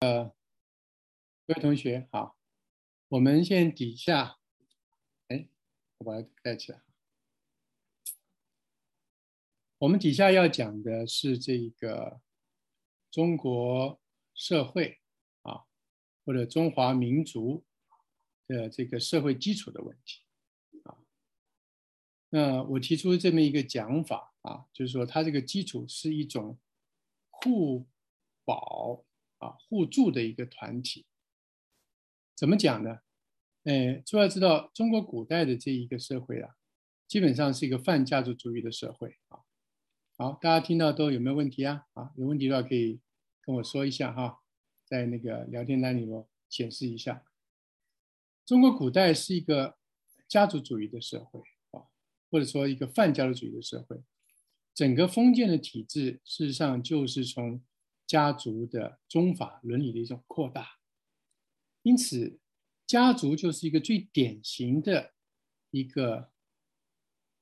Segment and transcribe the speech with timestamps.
[0.00, 0.34] 呃，
[1.46, 2.38] 各位同学好，
[3.08, 4.38] 我们现在底下，
[5.28, 5.46] 哎，
[5.98, 6.82] 我把它盖起来。
[9.76, 12.22] 我们底下要讲的是这个
[13.10, 14.00] 中国
[14.32, 15.02] 社会
[15.42, 15.66] 啊，
[16.24, 17.62] 或者中华民族
[18.46, 20.22] 的这个社会基础的问题
[20.84, 20.96] 啊。
[22.30, 26.58] 那我提出这么一个讲法啊，就是说它这个基础是一种
[27.28, 27.86] 互
[28.46, 29.04] 保。
[29.40, 31.06] 啊，互助的一个团体，
[32.36, 33.00] 怎么讲呢？
[33.64, 36.56] 呃，主要知道中国古代的这一个社会啊，
[37.08, 39.40] 基本上是一个泛家族主义的社会啊。
[40.18, 41.86] 好，大家听到都有没有问题啊？
[41.94, 43.00] 啊，有问题的话可以
[43.40, 44.40] 跟我说一下哈，
[44.84, 47.24] 在那个聊天栏里头显示一下。
[48.44, 49.78] 中国古代是一个
[50.28, 51.88] 家族主义的社会啊，
[52.30, 54.02] 或者说一个泛家族主义的社会，
[54.74, 57.62] 整个封建的体制事实上就是从。
[58.10, 60.80] 家族的宗法伦理的一种扩大，
[61.82, 62.40] 因此
[62.84, 65.14] 家族就是一个最典型的
[65.70, 66.32] 一个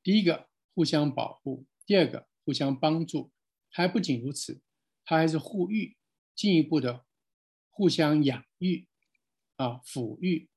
[0.02, 3.32] 第一个互相保护，第二个互相帮助，
[3.70, 4.60] 还不仅如此，
[5.06, 5.96] 它还是互育，
[6.34, 7.06] 进一步的
[7.70, 8.86] 互相养育
[9.56, 10.50] 啊，抚育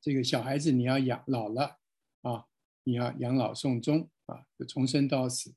[0.00, 1.80] 这个小孩子，你要养老了
[2.20, 2.46] 啊，
[2.84, 5.56] 你要养老送终啊，就从生到死。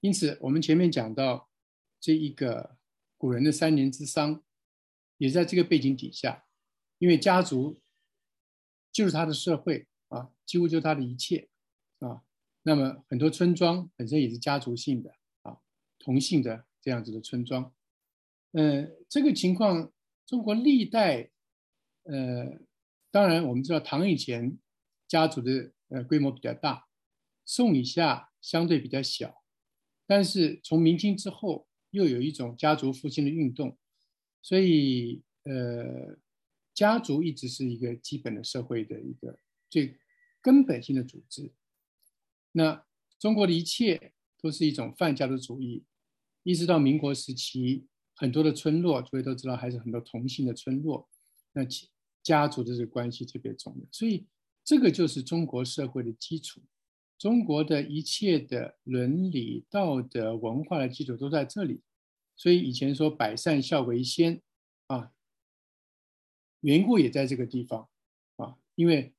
[0.00, 1.48] 因此，我们前面讲到。
[2.04, 2.76] 这一个
[3.16, 4.44] 古人的三年之丧，
[5.16, 6.44] 也在这个背景底下，
[6.98, 7.80] 因为家族
[8.92, 11.48] 就是他的社会啊，几乎就是他的一切
[12.00, 12.20] 啊。
[12.60, 15.56] 那么很多村庄本身也是家族性的啊，
[15.98, 17.72] 同姓的这样子的村庄。
[18.52, 19.90] 嗯，这个情况
[20.26, 21.30] 中国历代，
[22.02, 22.60] 呃，
[23.10, 24.58] 当然我们知道唐以前
[25.08, 26.86] 家族的呃规模比较大，
[27.46, 29.42] 宋以下相对比较小，
[30.06, 31.66] 但是从明清之后。
[31.94, 33.78] 又有一种家族复兴的运动，
[34.42, 36.18] 所以呃，
[36.74, 39.38] 家族一直是一个基本的社会的一个
[39.70, 39.96] 最
[40.42, 41.52] 根本性的组织。
[42.50, 42.84] 那
[43.20, 44.12] 中国的一切
[44.42, 45.84] 都是一种泛家族主义，
[46.42, 51.08] 一直到民国时期，很多的村落，诸位都知道，还是很多同姓的村落，
[51.52, 51.64] 那
[52.24, 53.86] 家族的这个关系特别重要。
[53.92, 54.26] 所以
[54.64, 56.60] 这个就是中国社会的基础。
[57.24, 61.80] 中国的一切的伦理、道德、文化的基础都在这里，
[62.36, 64.42] 所以以前说百善孝为先，
[64.88, 65.10] 啊，
[66.60, 67.88] 缘故也在这个地方，
[68.36, 69.14] 啊，因为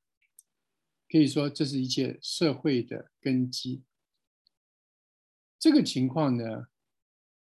[1.09, 3.83] 可以说这是一切社会的根基。
[5.57, 6.67] 这个情况呢，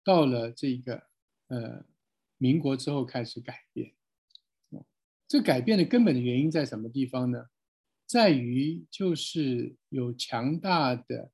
[0.03, 1.05] 到了这个
[1.47, 1.87] 呃
[2.37, 3.95] 民国之后开始改变，
[5.29, 7.49] 这改变的根本的原因在什么地方呢？
[8.09, 11.31] 在于就是有强大的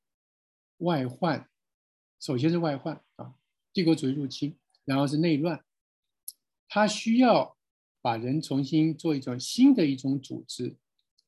[0.79, 1.49] 外患，
[2.19, 3.37] 首先是外患啊，
[3.73, 5.65] 帝国主义入侵，然后是内乱，
[6.67, 7.57] 他需要
[8.03, 10.77] 把人重新做一种新的一种组织。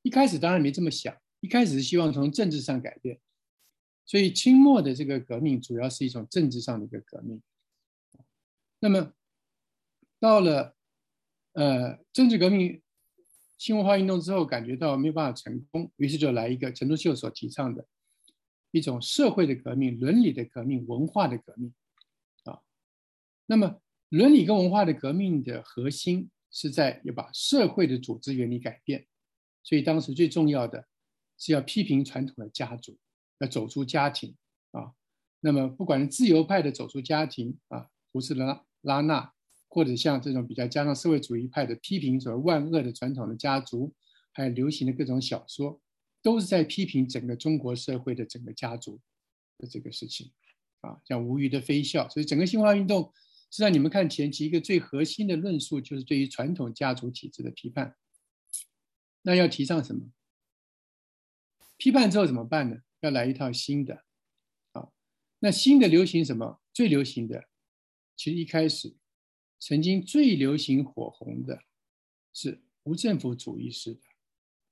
[0.03, 3.21] 一开始当然没这么想，一开始是希望从政治上改变，
[4.05, 7.41] 所以清末的这个革命主要是一种政治上的一个革命。
[8.81, 9.13] 那么
[10.19, 10.75] 到了
[11.53, 12.83] 呃政治革命。
[13.59, 17.87] 新文化运动之后，感觉到没有办法成功，于是就来一个陈独秀所提倡的
[18.71, 21.73] 一种社会的革命、伦理的革命、文化的革命
[22.45, 22.61] 啊。
[23.47, 23.81] 那么，
[24.11, 29.07] 伦理跟文化的革命的核心是在要把社会的组织原理改变，
[29.63, 30.87] 所以当时最重要的
[31.39, 32.99] 是要批评传统的家族，
[33.39, 34.37] 要走出家庭
[34.73, 34.93] 啊。
[35.41, 39.33] 那么，不管是自由派的走出家庭啊，胡适拉拉纳。
[39.69, 43.93] 或者像这种比较加上社会主义派的批评所谓万恶的传统的家族，
[44.33, 45.81] 还有流行的各种小说，
[46.23, 49.01] 都是在批评整个中国社会的整个家族
[49.59, 50.33] 的这个事情
[50.81, 52.09] 啊，像无余的非笑。
[52.09, 53.13] 所以整个新文化运动，
[53.51, 57.97] 实际上你们看前期一个最核心的论述，就是对于传统家族体制的批判。
[59.23, 60.11] 那要提倡什么？
[61.77, 62.79] 批判之后怎么办呢？
[63.01, 64.05] 要来一套新的
[64.73, 64.89] 啊。
[65.41, 66.61] 那新的流行什么？
[66.73, 67.45] 最流行的，
[68.17, 68.97] 其实一开始。
[69.59, 71.63] 曾经最流行火红的，
[72.33, 74.01] 是无政府主义式的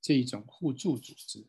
[0.00, 1.46] 这一种互助组织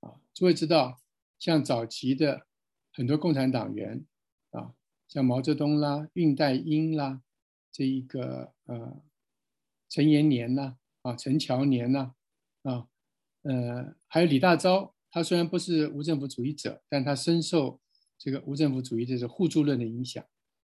[0.00, 0.20] 啊。
[0.32, 1.00] 诸位知道，
[1.38, 2.46] 像早期的
[2.92, 4.06] 很多共产党员
[4.50, 4.74] 啊，
[5.08, 7.22] 像毛泽东啦、恽代英啦，
[7.72, 9.02] 这一个呃
[9.88, 12.14] 陈延年呐啊、陈乔年呐
[12.62, 12.88] 啊，
[13.42, 17.80] 呃，还有李大钊，他虽然不是无政府主义者，但他深受
[18.16, 20.24] 这个无政府主义这个互助论的影响。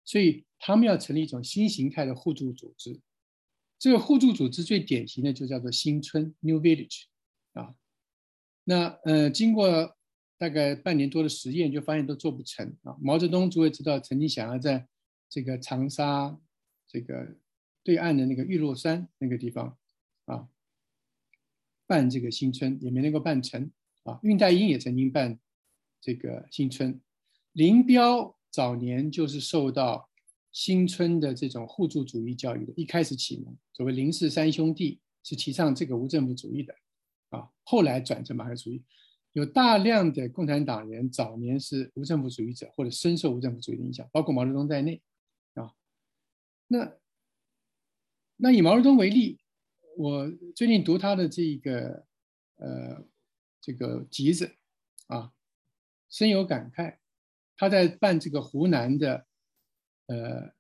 [0.06, 2.98] 所以他们要成立一种新形态的互助组织，
[3.78, 7.02] 这个互助组织最典型的就叫做新村 （New Village）
[7.52, 7.74] 啊。
[8.64, 9.96] 那呃，经过
[10.38, 12.96] 大概半年多的实验，就发现都做不成啊。
[13.00, 14.88] 毛泽东诸位知道，曾经想要在
[15.28, 16.38] 这个长沙
[16.86, 17.36] 这个
[17.82, 19.76] 对岸的那个玉露山那个地方
[20.26, 20.48] 啊，
[21.86, 23.70] 办这个新春也没能够办成
[24.04, 24.20] 啊。
[24.22, 25.38] 恽代英也曾经办
[26.00, 27.00] 这个新春，
[27.52, 30.08] 林彪早年就是受到
[30.50, 36.74] 新春的这种互助主义教育的，一开始启蒙，所谓林氏三兄弟是提倡这个无政府主义的
[37.28, 38.82] 啊，后来转成马克思主义。
[39.34, 45.02] 有大量的共产党人早年是无政府主义者，或者深受无政府主义的影响，包括毛泽东在内，
[45.52, 45.74] 啊，
[46.66, 46.96] 那
[48.36, 49.38] 那以毛泽东为例，
[49.98, 52.06] 我最近读他的这个
[52.56, 53.04] 呃
[53.60, 54.50] 这个集子
[55.08, 55.30] 啊，
[56.08, 56.96] 深有感慨。
[57.56, 59.26] 他在办这个湖南的
[60.06, 60.52] 呃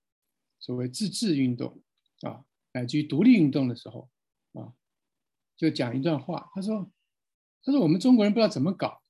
[0.58, 1.82] 所谓自治运动
[2.22, 4.10] 啊，乃至于独立运动的时候
[4.52, 4.72] 啊，
[5.56, 6.90] 就讲一段话，他说。
[7.62, 9.02] 他说：“我们中国人不知道怎么搞，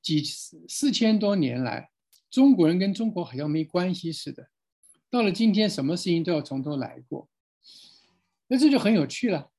[0.00, 1.90] 几四千多年来，
[2.30, 4.48] 中国人跟中国好像没关系似的。
[5.10, 7.28] 到了今天，什么事情都要从头来过，
[8.46, 9.52] 那这就很有趣了。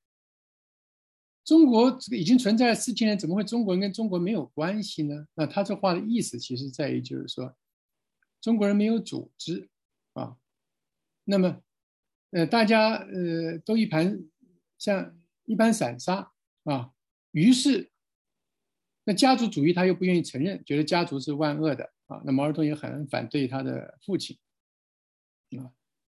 [1.48, 5.26] 中国这个已经存在了四千年，怎么会中国人跟中国没有关系呢？
[5.34, 7.56] 那他这话的意思，其实在于就是说，
[8.42, 9.70] 中国人没有组织
[10.12, 10.36] 啊。
[11.24, 11.62] 那么，
[12.32, 14.22] 呃，大家呃都一盘
[14.78, 16.34] 像一盘散沙
[16.66, 16.92] 啊，
[17.32, 17.90] 于是。”
[19.10, 22.22] 那家族主义他又不愿意承认，觉得家族是万恶的啊。
[22.26, 24.38] 那毛泽东也很反对他的父亲
[25.52, 25.72] 啊。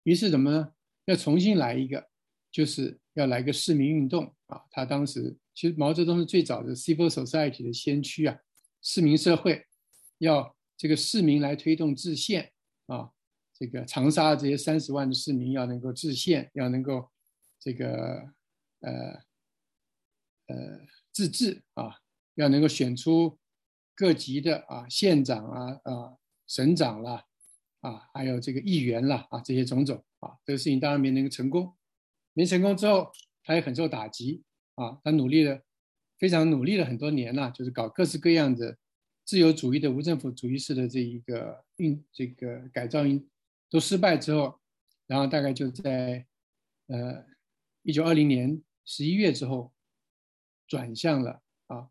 [0.05, 0.73] 于是怎么呢？
[1.05, 2.09] 要重新来一个，
[2.50, 4.62] 就是要来个市民运动啊。
[4.71, 8.39] 他当时其实毛泽东是最早的 civil society 的先驱啊，
[8.83, 9.67] 市民社会
[10.19, 12.53] 要这个市民来推动制宪
[12.87, 13.11] 啊。
[13.55, 17.11] 这个长沙这些三十万的市民要能够制宪，要能够
[17.59, 18.33] 这个
[18.81, 18.93] 呃
[20.47, 20.81] 呃
[21.12, 21.97] 自治啊。
[22.39, 23.37] 要能够选出
[23.97, 26.15] 各级的啊县长啊啊
[26.47, 27.25] 省长啦
[27.81, 31.77] 啊还有这个议员啦啊这些种种啊这个事情当然没能够成功，
[32.38, 33.11] 没成功之后
[33.43, 34.44] 他也很受打击
[34.76, 35.61] 啊他努力了
[36.19, 38.79] 非常努力了很多年了，就是搞各式各样的
[39.25, 43.29] 自由主义的无政府主义式的这一个运这个改造运
[43.69, 44.61] 都失败之后，
[45.08, 46.25] 然后大概就在
[46.87, 47.26] 呃
[47.82, 49.73] 一九二零年十一月之后
[50.69, 51.90] 转向了啊。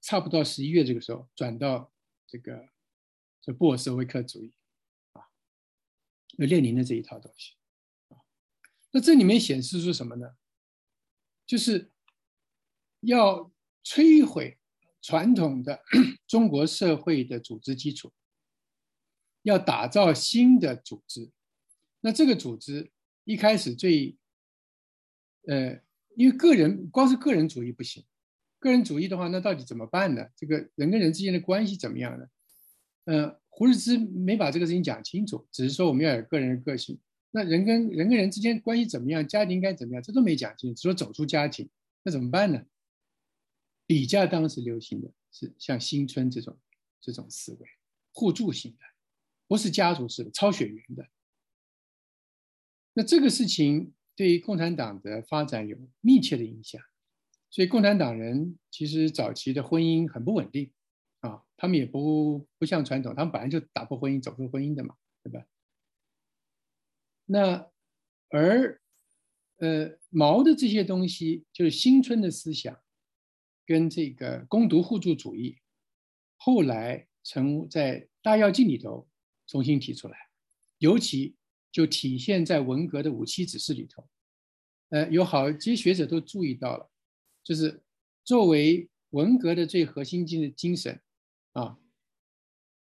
[0.00, 1.92] 差不多十一月这个时候，转到
[2.26, 2.68] 这个
[3.40, 4.52] 这布尔什维克主义
[5.12, 5.22] 啊，
[6.38, 7.54] 有列宁的这一套东西。
[8.92, 10.36] 那这里面显示出什么呢？
[11.46, 11.90] 就是
[13.00, 13.50] 要
[13.84, 14.58] 摧毁
[15.00, 15.82] 传统的
[16.28, 18.12] 中国社会的组织基础，
[19.42, 21.30] 要打造新的组织。
[22.00, 22.90] 那这个组织
[23.24, 24.16] 一开始最
[25.48, 25.80] 呃，
[26.14, 28.04] 因为个人光是个人主义不行。
[28.58, 30.24] 个人主义的话，那到底怎么办呢？
[30.36, 32.26] 这个人跟人之间的关系怎么样呢？
[33.06, 37.00] 嗯，胡适之没把这个事情讲清楚，只是说我们要有个人的个性。
[37.34, 39.26] 那人跟人跟人之间关系怎么样？
[39.26, 40.02] 家庭该怎么样？
[40.02, 41.68] 这都没讲清楚，只说走出家庭，
[42.04, 42.64] 那怎么办呢？
[43.86, 46.56] 比家当时流行的是像新春这种
[47.00, 47.68] 这种思维，
[48.12, 48.78] 互助型的，
[49.48, 51.08] 不是家族式的、超血缘的。
[52.92, 56.80] 那这个事情对于共产党的发展有密切的影响。
[57.50, 60.72] 所以共产党人其实早期的婚姻很不稳定，
[61.20, 65.46] 啊，他们也不不像传统，他们本来就打破婚姻走出婚姻的嘛，对吧？
[67.26, 67.70] 那
[68.28, 68.80] 而
[69.58, 72.82] 呃毛的这些东西，就是新春的思想，
[73.66, 75.58] 跟这个攻读互助主义，
[76.36, 79.08] 后来成在大跃进里头
[79.46, 80.16] 重新提出来，
[80.78, 81.36] 尤其
[81.70, 84.08] 就体现在文革的五七指示里头，
[84.90, 86.90] 呃，有好些学者都注意到了。
[87.44, 87.82] 就是
[88.24, 91.00] 作为文革的最核心精精神，
[91.52, 91.78] 啊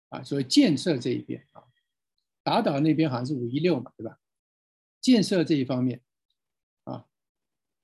[0.09, 1.63] 啊，所谓建设这一边啊，
[2.43, 4.19] 打倒那边好像是五一六嘛，对吧？
[5.01, 5.99] 建设这一方面，
[6.85, 7.05] 啊，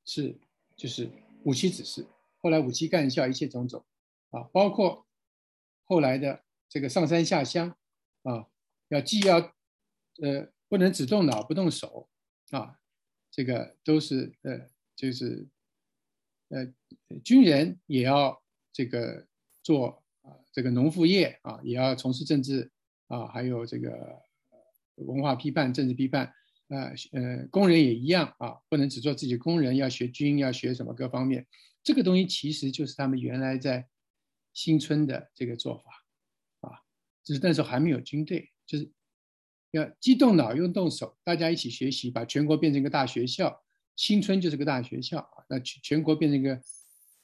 [0.06, 0.38] 是
[0.76, 1.10] 就是
[1.44, 2.06] 五七指示，
[2.38, 3.84] 后来五七干校一切种种，
[4.30, 5.06] 啊，包括
[5.84, 7.76] 后来的这个上山下乡，
[8.24, 8.48] 啊，
[8.90, 9.40] 要既要
[10.22, 12.08] 呃不能只动脑不动手，
[12.52, 12.80] 啊，
[13.32, 15.48] 这个都是呃就是。
[16.50, 16.66] 呃，
[17.26, 19.28] 军人也要这个
[19.62, 22.72] 做啊，这个农副业啊，也要从事政治
[23.08, 24.24] 啊，还有这个
[24.96, 26.34] 文化批判、政治批判
[26.70, 31.46] 啊，呃，工人也一样啊，不能只做自己工人，要学军，要学什么各方面。
[31.84, 33.88] 这个东西其实就是他们原来在
[34.54, 36.82] 新村的这个做法啊，
[37.24, 38.92] 只是那时候还没有军队，就是
[39.72, 43.64] 要既动脑又动手，大家一起学习，把全国变成一个大学校。
[43.96, 46.62] 新春就是个大学校啊，那全全国变成一个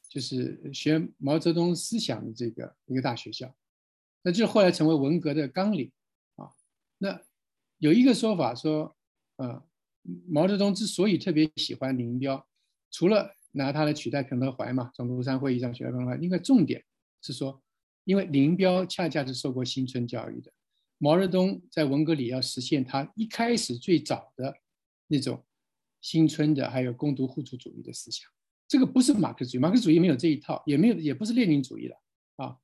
[0.09, 3.55] 就是学毛泽东思想的这个一个大学校，
[4.23, 5.91] 那就后来成为文革的纲领
[6.35, 6.49] 啊。
[6.97, 7.21] 那
[7.77, 8.95] 有一个说法说，
[9.43, 9.61] 呃，
[10.29, 12.47] 毛泽东之所以特别喜欢林彪，
[12.89, 16.81] 除了拿他来取代彭德怀嘛，从庐山会议上取代彭德怀，另外重点
[17.21, 17.61] 是说，
[18.05, 20.49] 因为林彪恰恰是受过新村教育的，
[20.97, 24.55] 毛泽东在文革里要实现他一开始最早的
[25.07, 25.43] 那种
[25.99, 28.25] 新村的，还有共读互助主义的思想，
[28.65, 31.97] 这个不是马克思主义，马克思主义没有这一套，也没有，也不是列宁主义了
[32.37, 32.55] 啊。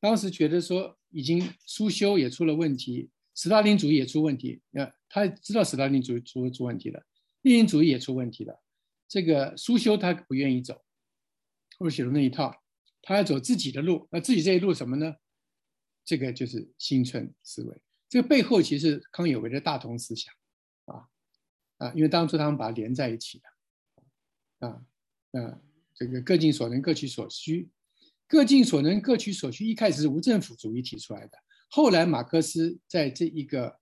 [0.00, 3.08] 当时觉得说已经苏修也出了问题。
[3.34, 7.04] 斯大林主义也出问题，呃，他知道斯大林主义出出问题了，
[7.42, 8.62] 列宁主义也出问题了，
[9.08, 10.84] 这个苏修他不愿意走，
[11.78, 12.62] 或者写的那一套，
[13.02, 15.16] 他要走自己的路，那自己这一路什么呢？
[16.04, 20.32] 这个就是新村思维，这个背后其实康有为的大同思想，
[20.84, 21.08] 啊
[21.78, 24.86] 啊，因为当初他们把它连在一起的，啊
[25.32, 25.60] 啊，
[25.94, 27.68] 这个各尽所能各取所需，
[28.28, 31.38] 各尽所能各取所需，一开始是无政府主义提出来的。
[31.68, 33.80] 后来，马克思在这一个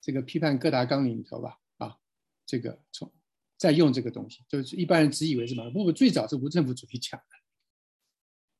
[0.00, 1.98] 这个批判各大纲领里头吧，啊，
[2.46, 3.12] 这个从
[3.58, 7.26] 在用这个东西，就是一般人只以为是马克思，不，最早是无政府主义讲的。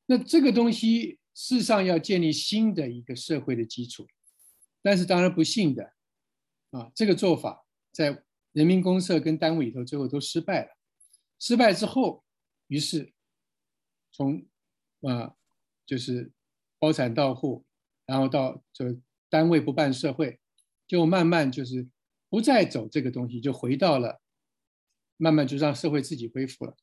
[0.05, 4.07] 那这个东西事实上要建立新的一个社会的基础，
[4.81, 5.93] 但是当然不幸的，
[6.71, 10.71] 啊，这个做法在人民公社跟单位里头最后都失败了。
[11.39, 12.23] 失败之后，
[12.67, 13.13] 于是
[14.11, 14.47] 从
[15.01, 15.35] 啊，
[15.85, 16.31] 就是
[16.79, 17.66] 包产到户。
[18.07, 18.97] 然后到这
[19.29, 20.39] 单位不办社会，
[20.87, 21.85] 就慢慢就是
[22.29, 24.21] 不再走这个东西，就回到了
[25.17, 26.75] 慢慢就让社会自己恢复了。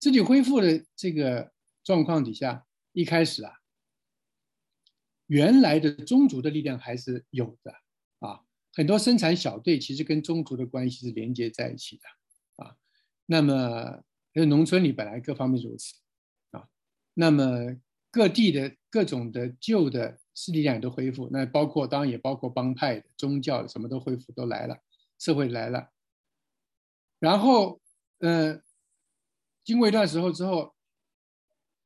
[0.00, 1.52] 自己恢复的这个
[1.84, 3.52] 状况底下，一开始啊，
[5.26, 7.72] 原来的宗族的力量还是有的
[8.20, 8.40] 啊，
[8.72, 12.76] 很多生产小队其实跟宗族的关系是连接在一起的啊。
[13.26, 15.94] 那么农村里本来各方面如此
[16.52, 16.66] 啊，
[17.12, 17.76] 那么
[18.10, 20.18] 各地的各种的旧的。
[20.36, 24.78] 势力量也都恢复，那包括当然也包括帮派、宗教，什么都恢复，都来了，
[25.18, 25.90] 社会来了。
[27.18, 27.80] 然后，
[28.18, 28.60] 呃，
[29.64, 30.74] 经过一段时候之后，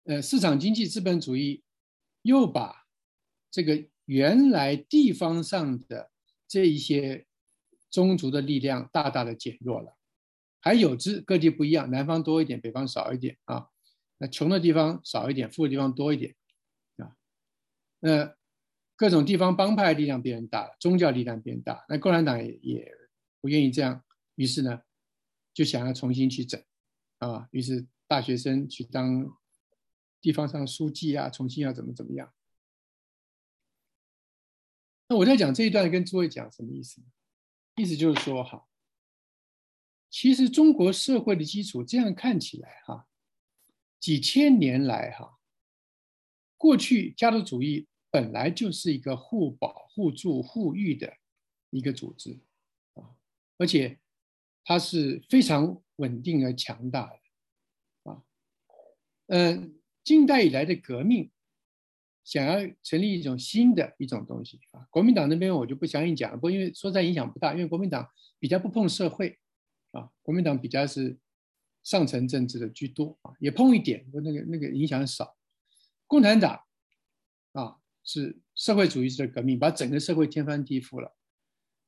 [0.03, 1.63] 呃，市场经济资本主义
[2.23, 2.87] 又把
[3.53, 6.11] 这个原来地方上的
[6.49, 7.29] 这一些
[7.89, 9.97] 宗族的力量大大的减弱了，
[10.61, 13.69] 还有之各地不一样，南方多一点，北方少一点啊。
[14.19, 16.35] 那穷的地方少一点，富的地方多一点
[16.97, 17.15] 啊。
[18.01, 18.37] 那
[19.01, 22.95] 各种地方帮派力量变大，宗教力量变大，那共产党也也
[23.41, 24.05] 不愿意这样，
[24.35, 24.83] 于是呢，
[25.55, 26.63] 就想要重新去整，
[27.17, 29.35] 啊，于是大学生去当
[30.21, 32.31] 地方上书记啊，重新要怎么怎么样。
[35.09, 37.01] 那我在讲这一段跟诸位讲什么意思？
[37.77, 38.69] 意思就是说哈，
[40.11, 43.09] 其实中国社会的基础这样看起来哈，
[43.99, 45.39] 几千年来哈，
[46.59, 47.87] 过去家族主义。
[48.11, 51.17] 本来就是一个互保、互助、互育的
[51.71, 52.41] 一个组织
[52.95, 53.15] 啊，
[53.57, 54.01] 而且
[54.65, 58.25] 它是非常稳定而强大的啊。
[59.29, 61.31] 嗯，近代以来的革命，
[62.25, 64.89] 想要成立一种新的一种东西啊。
[64.91, 69.39] 国民党那边我就不详细讲了，不因为说在影响不大，因为国民党比较不碰社会
[69.93, 71.17] 啊，国民党比较是
[71.85, 75.37] 上层政治的居多啊，也碰一点，那个那个影响少。
[76.09, 76.61] 共产党
[77.53, 77.77] 啊。
[78.13, 81.17] 是社会主义式的革命，把整个社会天翻地覆了。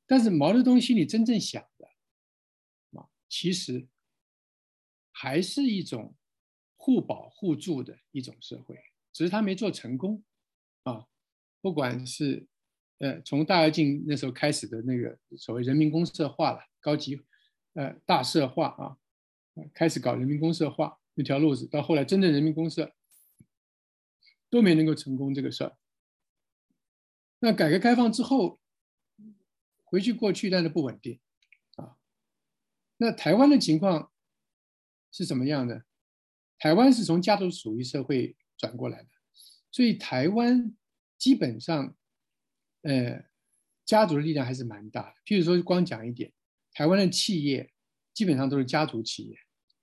[0.07, 3.85] 但是毛泽东心里真正想的，啊，其实
[5.11, 6.15] 还是一种
[6.77, 8.79] 互保互助的一种社会，
[9.11, 10.23] 只是他没做成功，
[10.83, 11.05] 啊，
[11.59, 12.47] 不管是
[12.99, 17.21] 呃从大跃进那时候开始的那个所谓人民公社化了，高级
[17.73, 18.97] 呃大社化啊，
[19.73, 22.95] 开始搞人民公社化那条路子，到后来真正人民公社
[24.49, 25.75] 都没能够成功这个事儿。
[27.45, 28.57] 那改革开放之后，
[29.83, 31.19] 回去过去，但是不稳定，
[31.75, 31.97] 啊，
[32.95, 34.13] 那台湾的情况
[35.11, 35.83] 是什么样的？
[36.57, 39.09] 台湾是从家族主义社会转过来的，
[39.69, 40.73] 所以台湾
[41.17, 41.93] 基本上，
[42.83, 43.25] 呃，
[43.83, 45.15] 家族的力量还是蛮大的。
[45.25, 46.31] 譬如说，光讲一点，
[46.71, 47.73] 台湾的企业
[48.13, 49.37] 基本上都是家族企业，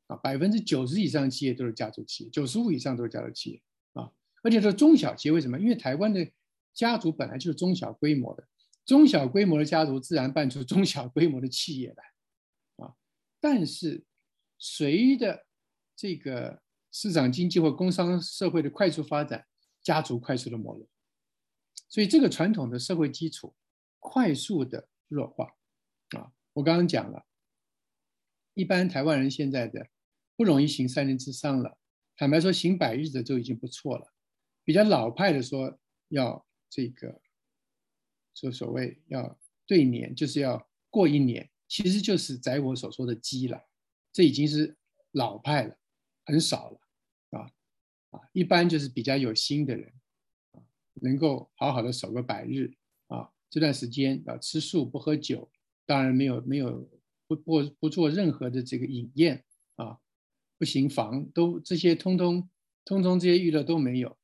[0.07, 3.63] 啊，百分之九十以上企业都是家族企业，九十五以上都是家族企业，
[3.93, 4.11] 啊，
[4.43, 5.33] 而且是中小企业。
[5.35, 5.61] 为什么？
[5.61, 6.27] 因为台湾的。
[6.73, 8.49] 家族本来就是中小规模的，
[8.87, 12.95] 中小规模的家族自然办出中小规模的企业来，啊，
[13.41, 14.05] 但是
[14.59, 15.47] 随着
[15.95, 19.47] 这个市场经济或工商社会的快速发展，
[19.83, 20.89] 家族快速的没落，
[21.89, 23.55] 所以这个传统的社会基础
[23.99, 25.47] 快速的弱化，
[26.17, 27.27] 啊，我刚刚讲了，
[28.55, 29.89] 一般台湾人现在的
[30.37, 31.77] 不容易行三年之上了，
[32.17, 34.13] 坦白说行百日的就已经不错了，
[34.65, 36.47] 比较老派的说要。
[36.71, 37.21] 这个，
[38.33, 43.61] 就所谓要对年，就是要过一年其实就是宰我所说的鸡了，
[44.13, 44.77] 这已经是
[45.13, 45.77] 老派了，
[46.25, 46.81] 很少了
[47.39, 47.51] 啊
[48.11, 49.93] 啊，一般就是比较有心的人
[50.53, 50.63] 啊，
[50.95, 52.73] 能够好好的守个百日
[53.09, 55.51] 啊，这段时间啊吃素不喝酒，
[55.85, 56.89] 当然没有没有
[57.27, 59.45] 不不不做任何的这个饮宴
[59.77, 59.99] 啊，
[60.57, 62.49] 不行房都这些通通
[62.85, 64.17] 通通这些娱乐都没有，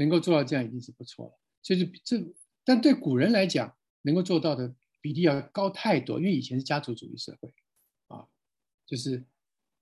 [0.00, 1.38] 能够做到这样已经是不错了。
[1.60, 2.16] 就是这，
[2.64, 7.54] 但对古人来讲，能够做到的比例要高太多，因为以前是家族主义社会，
[8.06, 8.26] 啊，
[8.86, 9.22] 就是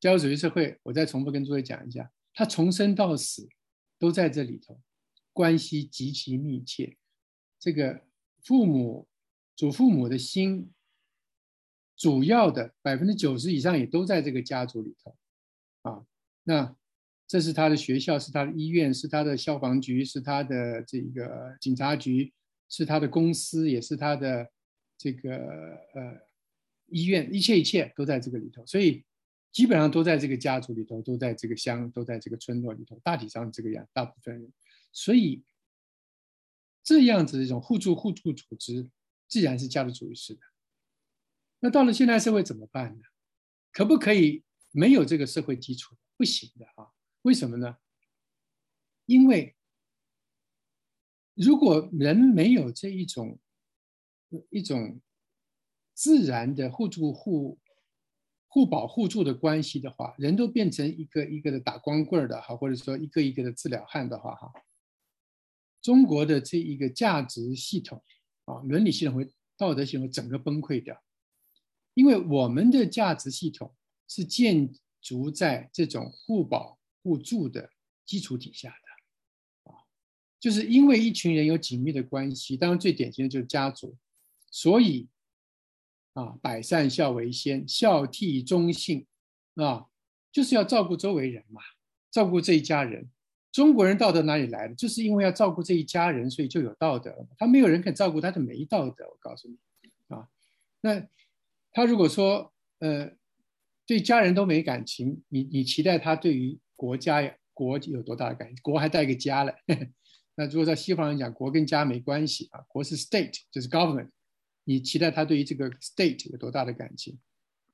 [0.00, 0.76] 家族主义社会。
[0.82, 3.48] 我再重复跟诸位讲一下，他从生到死
[3.96, 4.80] 都在这里头，
[5.32, 6.96] 关系极其密切。
[7.60, 8.04] 这个
[8.42, 9.06] 父母、
[9.54, 10.72] 祖父母的心，
[11.96, 15.16] 主要的百分之九十以上也都在这个家族里头，
[15.82, 16.04] 啊，
[16.42, 16.76] 那。
[17.28, 22.32] 这是他的学校，是他的医院，是他的消防局，是他的这个警察局，
[22.70, 24.50] 是他的公司，也是他的
[24.96, 25.36] 这个
[25.94, 26.18] 呃
[26.86, 29.04] 医院，一切一切都在这个里头，所以
[29.52, 34.50] 基本上都在这个家族里头，都在这个乡，都在这个村落里头，大体上这个样，大部分人，
[34.90, 35.44] 所以
[36.82, 38.88] 这样子一种互助互助组织，
[39.26, 40.40] 自然是家族主义式的。
[41.60, 43.04] 那到了现代社会怎么办呢？
[43.70, 44.42] 可不可以
[44.72, 45.94] 没有这个社会基础？
[46.16, 46.88] 不行的啊！
[47.22, 47.78] 为什么呢？
[49.06, 49.56] 因为
[51.34, 53.38] 如果人没有这一种
[54.50, 55.00] 一种
[55.94, 57.58] 自然的互助互
[58.46, 64.52] 互保互助的关系的话，人都变成一个一个的打光棍的哈，或者说一个一个的治疗汉的话哈，
[65.80, 68.02] 中国的这一个价值系统
[68.44, 71.02] 啊，伦理系统会道德系统整个崩溃掉，
[71.94, 73.74] 因为我们的价值系统
[74.06, 76.77] 是建筑在这种互保。
[77.02, 77.70] 互助的
[78.04, 79.84] 基础底下的，啊，
[80.40, 83.96] 就是因为一群人有紧密的关系，当然最典型的就是家族，
[84.50, 85.08] 所以
[86.14, 89.06] 啊，百善孝为先，孝悌忠信，
[89.54, 89.86] 啊，
[90.32, 91.60] 就是要照顾周围人嘛，
[92.10, 93.08] 照顾这一家人。
[93.50, 94.74] 中国人道德哪里来的？
[94.74, 97.26] 就是因为要照顾这一家人，所以就有道德。
[97.38, 99.08] 他没有人肯照顾，他就没道德。
[99.08, 99.56] 我告诉你，
[100.08, 100.28] 啊，
[100.82, 101.04] 那
[101.72, 103.10] 他如果说呃，
[103.86, 108.56] 对家人都没感情，你你期待他对于国家呀，国有多大的感情？
[108.62, 109.52] 国还带个家嘞。
[110.36, 114.10] 那如果在西方人讲，国跟家没关系啊，国是 state，就是 government。
[114.62, 117.18] 你期待他对于这个 state 有多大的感情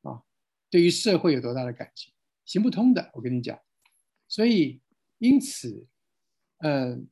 [0.01, 0.23] 啊？
[0.71, 2.15] 对于社会有多大的感情？
[2.47, 3.61] 行不通的，我跟你讲。
[4.27, 4.81] 所以，
[5.19, 5.87] 因此，
[6.61, 7.07] 嗯，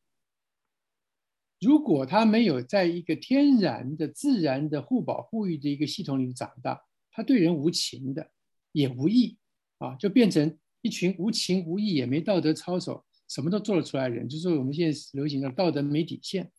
[1.60, 8.30] 如果他没有在一个天然的、自然的互保互育的一个系统里长大，他对人无情的，
[8.72, 9.36] 也无义
[9.76, 10.58] 啊，就变成。
[10.82, 16.52] 一群无情无义也没道德操守，什么都做得出来的人，就是我们现在流行的道德没底线，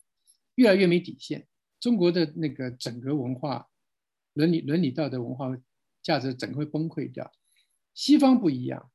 [0.56, 1.46] 越来越没底线。
[1.78, 3.68] 中国的那个整个文化、
[4.32, 5.54] 伦理、伦理道德文化
[6.02, 7.30] 价值整个会崩溃掉。
[7.92, 8.90] 西方不一样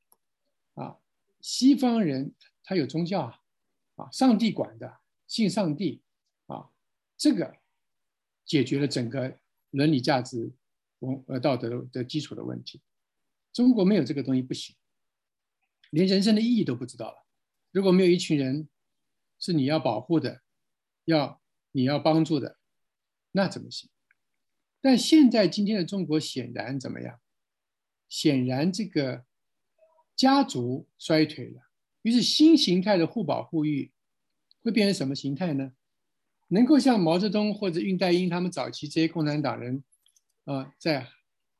[0.74, 0.98] 啊，
[1.39, 3.39] 西方人他有宗教啊，
[3.96, 6.02] 啊，上帝管的，信上帝
[6.48, 6.70] 啊，
[7.15, 7.56] 这个
[8.46, 9.39] 解决了整个
[9.70, 10.52] 伦理价值
[11.00, 12.82] 文呃道德的基础的问题。
[13.54, 14.76] 中国没有这个东西不行。
[15.89, 17.25] 连人生的意义都不知道了。
[17.71, 18.67] 如果没有一群人
[19.39, 20.41] 是你要保护的，
[21.06, 22.58] 要你要帮助的，
[23.32, 23.89] 那怎么行？
[24.82, 27.19] 但现在今天的中国显然怎么样？
[28.08, 29.23] 显然这个
[30.15, 31.62] 家族衰退了，
[32.02, 33.91] 于是新形态的互保互育
[34.62, 35.73] 会变成什么形态呢？
[36.47, 39.84] 能够像毛泽东或者恽代英他们早期这些共产党人
[40.45, 41.08] 啊，在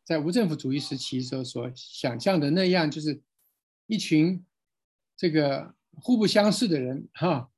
[0.04, 3.22] 在无政府主义时期时候所想象的那样，就是。
[3.90, 4.46] 一群
[5.18, 7.52] 这个互不相识的人，哈，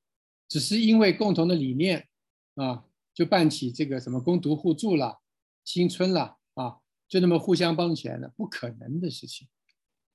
[0.47, 2.07] 只是因为共同的理念
[2.55, 5.21] 啊，就办起这个什么工读互助了、
[5.65, 9.49] 新村了啊，就那么互相帮起来了，不可能的事情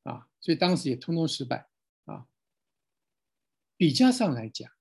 [0.04, 1.68] 啊，所以当时也通通失败
[2.06, 2.26] 啊。
[3.76, 4.72] 比较上来讲，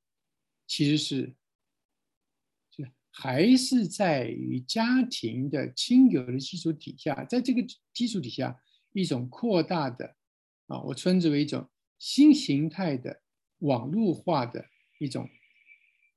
[0.66, 1.36] 其实是
[2.72, 7.62] 就还是在于家庭的亲友的基础底下，在这个
[7.94, 8.58] 基础底下
[8.94, 10.16] 一种扩大的。
[10.68, 13.22] 啊，我称之为一种新形态的
[13.60, 14.66] 网络化的
[15.00, 15.30] 一种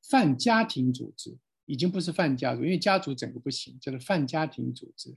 [0.03, 5.17] 泛家庭组织，已经不是泛家族，因为家族整个不行，叫做泛家庭组织。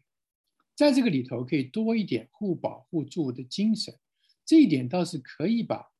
[0.76, 3.98] 在这个里头可以多一点互保互助的精神，
[4.46, 5.92] 这一点倒是可以把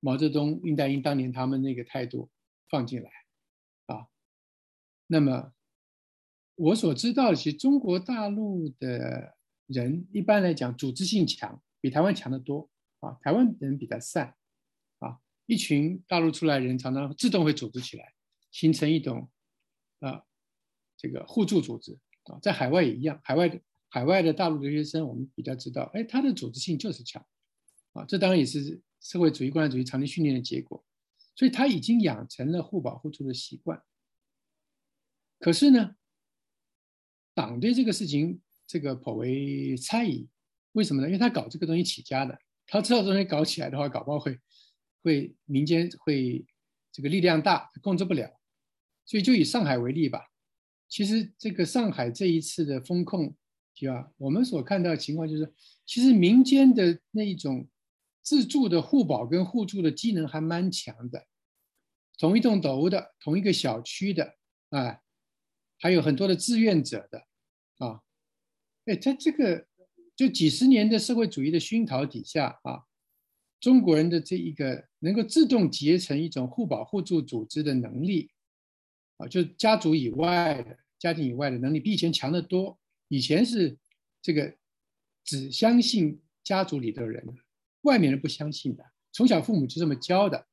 [0.00, 2.30] 毛泽东、恽代英当年他们那个态度
[2.68, 3.10] 放进来
[3.86, 4.06] 啊。
[5.06, 5.52] 那么
[6.54, 11.62] 我所知道的，其实中国大陆的人一般来讲组织性强。
[11.82, 13.18] 比台湾强得多啊！
[13.20, 14.36] 台湾人比较散
[15.00, 18.14] 啊，一群大陆出来人常常自动会组织起来，
[18.52, 19.28] 形成一种
[19.98, 20.24] 啊
[20.96, 27.26] 这个互助组织啊，在海外也一样，海外的海外的大陆留学生，我们比较知道，哎，他的组织性就是强，
[27.94, 30.84] 啊，这当然也是社会主义、共产主义长期训练的结果，
[31.34, 33.82] 所以他已经养成了互保互助的习惯。
[35.40, 35.96] 可是呢，
[37.34, 40.28] 党对这个事情这个颇为猜疑，
[40.72, 41.08] 为什么呢？
[41.08, 44.38] 因为他搞这个东西起家的，他知道这东西搞起来的话，搞不好会
[45.02, 46.44] 会民间会
[46.90, 48.38] 这个力量大，控制不了，
[49.04, 50.28] 所以就以上海为例吧。
[50.88, 53.34] 其实这个上海这一次的风控，
[53.74, 54.12] 对吧？
[54.18, 55.52] 我们所看到的情况就是，
[55.86, 57.66] 其实民间的那一种
[58.20, 61.26] 自助的互保跟互助的机能还蛮强的，
[62.18, 64.36] 同一栋楼的，同一个小区的，
[64.68, 65.00] 啊，
[65.78, 67.26] 还有很多的志愿者的，
[67.78, 68.02] 啊，
[68.84, 69.66] 哎，他这个
[70.26, 72.82] 就几十年的社会主义的熏陶底下啊，
[73.60, 78.30] 中国人的这一个能够自动结成一种互保互助组织的能力，
[79.16, 80.78] 啊，就家族以外的。
[81.02, 82.78] 家庭以外的能力比以前强得多。
[83.08, 83.76] 以前是
[84.22, 84.56] 这个
[85.24, 87.20] 只相信家族里的人，
[87.80, 88.84] 外面人不相信的。
[89.10, 90.46] 从小父母就这么教的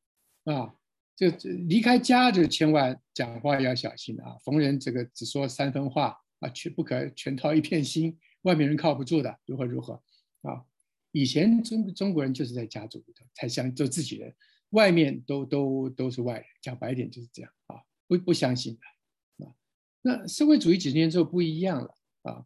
[0.46, 0.74] 啊，
[1.16, 1.30] 就
[1.68, 10.02] 离开家就千万讲话要小心啊，逢人这个只说三分话啊，全不可全掏一片心，外面人靠不住的，如何如何
[10.42, 10.66] 啊？
[11.12, 14.36] 以前中中国人就是在家族里头才相做自己人，
[14.70, 19.56] 外面都都都是外人，讲白点就是这样啊，不不相信的啊。
[20.02, 22.46] 那社会主义几十年之后不一样了啊，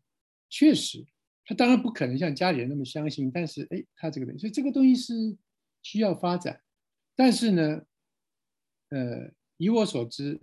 [0.49, 1.05] 确实，
[1.45, 5.13] 他当然不可能像家里人那么相信，但是哎，他这个东西，所以这个东西是
[5.81, 6.61] 需要发展，
[7.15, 7.85] 但是呢，
[8.89, 10.41] 呃，以我所知，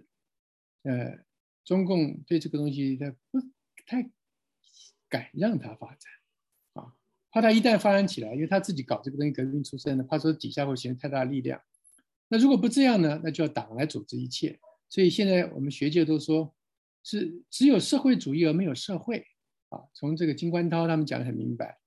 [0.83, 1.25] 呃，
[1.65, 3.41] 中共对这个东西他不
[3.87, 4.11] 太
[5.11, 6.11] 敢让它发展
[6.73, 6.95] 啊，
[7.31, 11.61] 怕他一旦发展起来，因为他自己搞这个东西革命出身的，怕说底下会形成太大力量。
[12.29, 14.59] 那如果不这样呢，那就要党来组织一切。
[14.89, 16.55] 所以现在我们学界都说。
[17.03, 19.25] 是只有社会主义而没有社会
[19.71, 19.81] 啊！
[19.95, 21.79] 从这个金冠涛他们讲的很明白，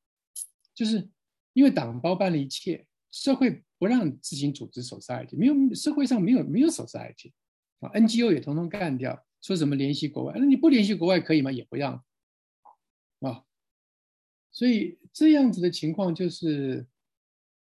[0.73, 1.07] 就是
[1.53, 7.31] 因为党包办了一切，社会不让自行组织 society，没有社会上没有没有 society
[7.79, 11.51] 啊，NGO 也统统干掉，说什么联系国外，那你不联系国外可以吗？
[11.51, 12.03] 也不让！
[14.53, 16.87] 所以这样子的情况就是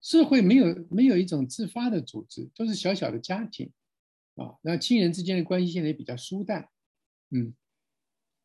[0.02, 3.72] 社会没有没有一种自发的组织，都是小小的家庭
[4.36, 6.70] 啊，那亲人之间的关系现在也比较疏淡。
[7.32, 7.54] 嗯，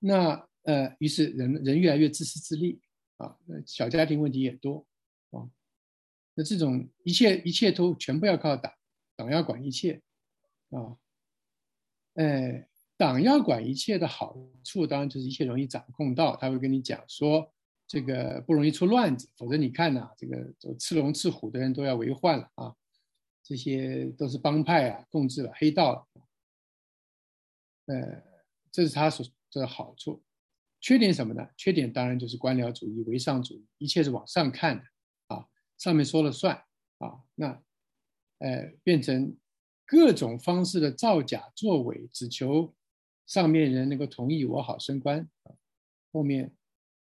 [0.01, 2.81] 那呃，于是人人越来越自私自利
[3.18, 4.85] 啊，小家庭问题也多
[5.31, 5.49] 啊，
[6.35, 8.73] 那这种一切一切都全部要靠党，
[9.14, 10.03] 党要管一切
[10.70, 10.99] 啊，
[12.14, 17.54] 哎，党要管一切的好处，当然就是一切容易掌控到，他会跟你讲说，
[17.95, 22.75] 这个不容易出乱子，否则你看呐，这个吃龙吃虎的人都要为患了啊，
[23.45, 26.09] 这些都是帮派啊，控制了黑道，
[27.87, 28.35] 呃。
[28.73, 30.21] 这是他所的好处，
[30.81, 31.49] 缺点什么呢？
[31.57, 34.85] 缺点当然就是官僚主义、唯上主义，一切是往上看的
[35.29, 35.47] 啊，
[35.79, 36.57] 上面说了算
[36.99, 37.23] 啊。
[37.37, 37.63] 那，
[38.39, 39.37] 呃，变成
[39.87, 42.75] 各种方式的造假作伪，只求
[43.29, 45.55] 上面人能够同意我好升官啊。
[46.11, 46.53] 后面，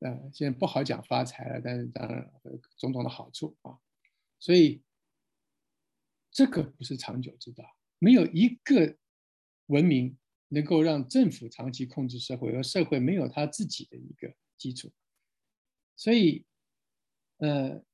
[0.01, 2.31] 呃，现在不好讲发财了，但是当然
[2.77, 3.79] 种种的好处啊。
[4.39, 4.83] 所以，
[6.31, 7.65] 这个不是长久之道，
[7.99, 8.97] 没有一个
[9.67, 10.17] 文明。
[10.51, 14.91] 能够让政府长期控制社会，而社会没有他自己的一个基础，
[15.95, 16.47] 所以，
[17.37, 17.85] 呃，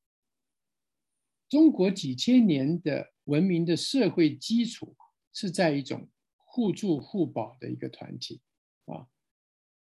[1.49, 4.97] 中国几千年的文明的社会基础
[5.33, 8.41] 是在一种互助互保的一个团体
[8.85, 9.09] 啊，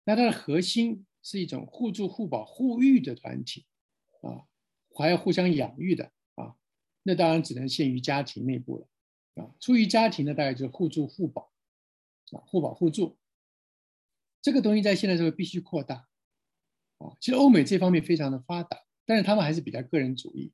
[0.04, 3.66] 那它的核心是一种互助互保互育的团体
[4.22, 4.48] 啊，
[4.96, 6.56] 还要互相养育的啊，
[7.04, 8.88] 那当然只能限于家庭内部了
[9.44, 11.52] 啊，出于家庭呢，大概就是互助互保。
[12.32, 13.18] 啊，互保互助，
[14.40, 16.08] 这个东西在现代社会必须扩大。
[17.00, 20.54] 啊，其实欧美这方面非常的发达，但是他们还是比较个人主义。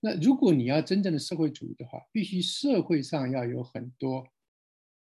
[0.00, 4.26] 那如果你要真正的社会主义的话，必须社会上要有很多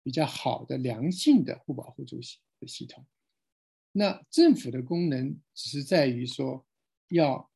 [0.04, 3.04] 比较好的良性的互保互助系的系统。
[3.92, 6.66] 那政府的功能只是在于说，
[7.08, 7.50] 要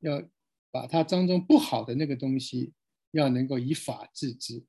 [0.00, 0.22] 要
[0.70, 2.72] 把它当中不好的那个东西，
[3.12, 4.64] 要能够以法治之。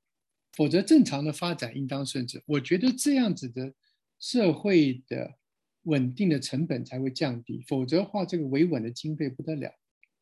[0.52, 2.42] 否则，正常的发展应当顺治。
[2.46, 3.74] 我觉得这样子的
[4.18, 5.34] 社会的
[5.82, 7.62] 稳定的成本才会降低。
[7.68, 9.70] 否则话，这个维稳的经费不得了，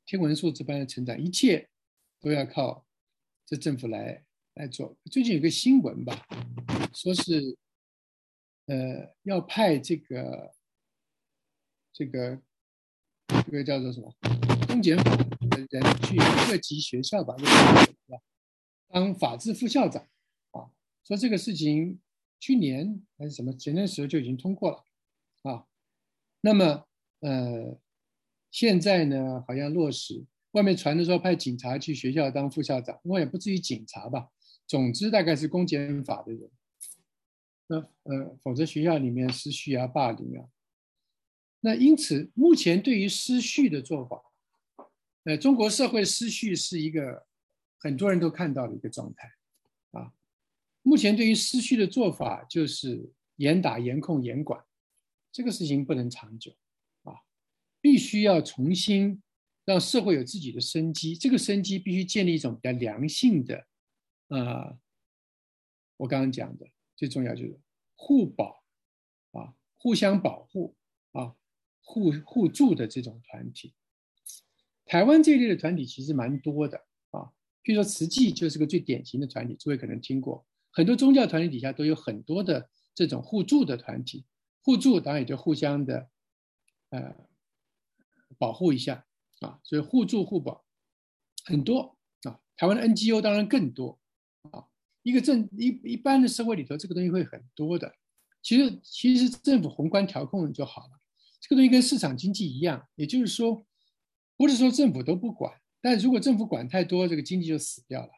[0.05, 1.69] 天文数字般的成长，一切
[2.21, 2.85] 都要靠
[3.47, 4.97] 这政府来来做。
[5.11, 6.27] 最近有个新闻吧，
[6.93, 7.57] 说是
[8.67, 10.55] 呃要派这个
[11.93, 12.41] 这个
[13.47, 14.13] 这个叫做什么
[14.67, 16.17] 公检法的人去
[16.49, 17.35] 各级学校吧，
[18.89, 20.03] 当法制副校长
[20.53, 20.71] 啊。
[21.05, 22.01] 说这个事情
[22.41, 24.85] 去年还是什么前段时候就已经通过了，
[25.43, 25.67] 啊，
[26.41, 26.87] 那么
[27.21, 27.79] 呃，
[28.51, 34.31] 现在呢好像落实，外面传的说派警察去学校当副校长，我也不至于警察吧。
[34.67, 36.51] 总之大概是公检法的人。
[37.67, 40.49] 那呃，否则学校里面失序啊、霸凌啊。
[41.61, 44.23] 那因此，目前对于失序的做法，
[45.25, 47.27] 呃，中国社会失序是一个
[47.79, 49.33] 很多人都看到的一个状态
[49.93, 50.13] 啊。
[50.83, 54.63] 目前对于失序的做法就是严打、严控、严管，
[55.33, 56.55] 这个事情不能长久
[57.05, 57.15] 啊，
[57.81, 59.23] 必须要重新
[59.65, 61.17] 让社会有自己的生机。
[61.17, 63.67] 这个生机必须建立一种比较良性的，
[64.29, 64.79] 呃，
[65.97, 66.69] 我刚刚讲的。
[66.97, 67.61] 最重要就是
[67.95, 68.65] 互保
[69.33, 70.77] 啊，互相保护
[71.13, 71.35] 啊，
[71.83, 73.75] 互互助的这种团体。
[74.87, 76.79] 台湾这一类的团体其实蛮多的
[77.11, 80.47] 啊，譬如说慈济就是个最典型的团体，诸位可能听过。
[80.71, 84.27] 很多宗教团体底下都有很多的这种互助的团体，
[84.63, 86.11] 互助当然也就互相的
[86.91, 87.15] 呃
[88.39, 89.07] 保护一下
[89.41, 90.65] 啊，所以互助互保
[91.45, 92.41] 很多啊。
[92.57, 93.99] 台湾的 NGO 当然更多
[94.51, 94.67] 啊。
[95.05, 97.95] 一个政一一般的社会里头，这个东西会很多的。
[98.43, 101.01] 其实其实政府宏观调控就好了。
[101.41, 103.67] 这个东西跟市场经济一样，也就是说，
[104.37, 108.09] 不是说政府都不管，但如果政府管太多，这个经济就死掉了；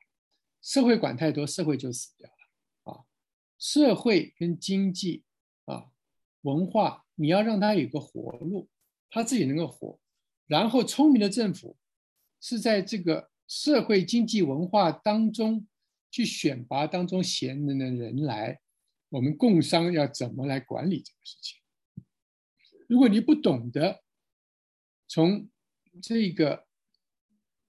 [0.62, 2.92] 社会管太多，社会就死掉了。
[2.92, 3.02] 啊，
[3.58, 5.24] 社会跟经济
[5.64, 5.86] 啊，
[6.42, 8.68] 文化，你要让它有个活路，
[9.10, 9.98] 它自己能够活。
[10.46, 11.76] 然后聪明的政府
[12.40, 15.66] 是在这个社会经济文化当中。
[16.10, 18.60] 去选拔当中贤能的人来，
[19.08, 21.60] 我们共商要怎么来管理这个事情？
[22.88, 24.02] 如果你不懂得
[25.08, 25.48] 从
[26.00, 26.66] 这个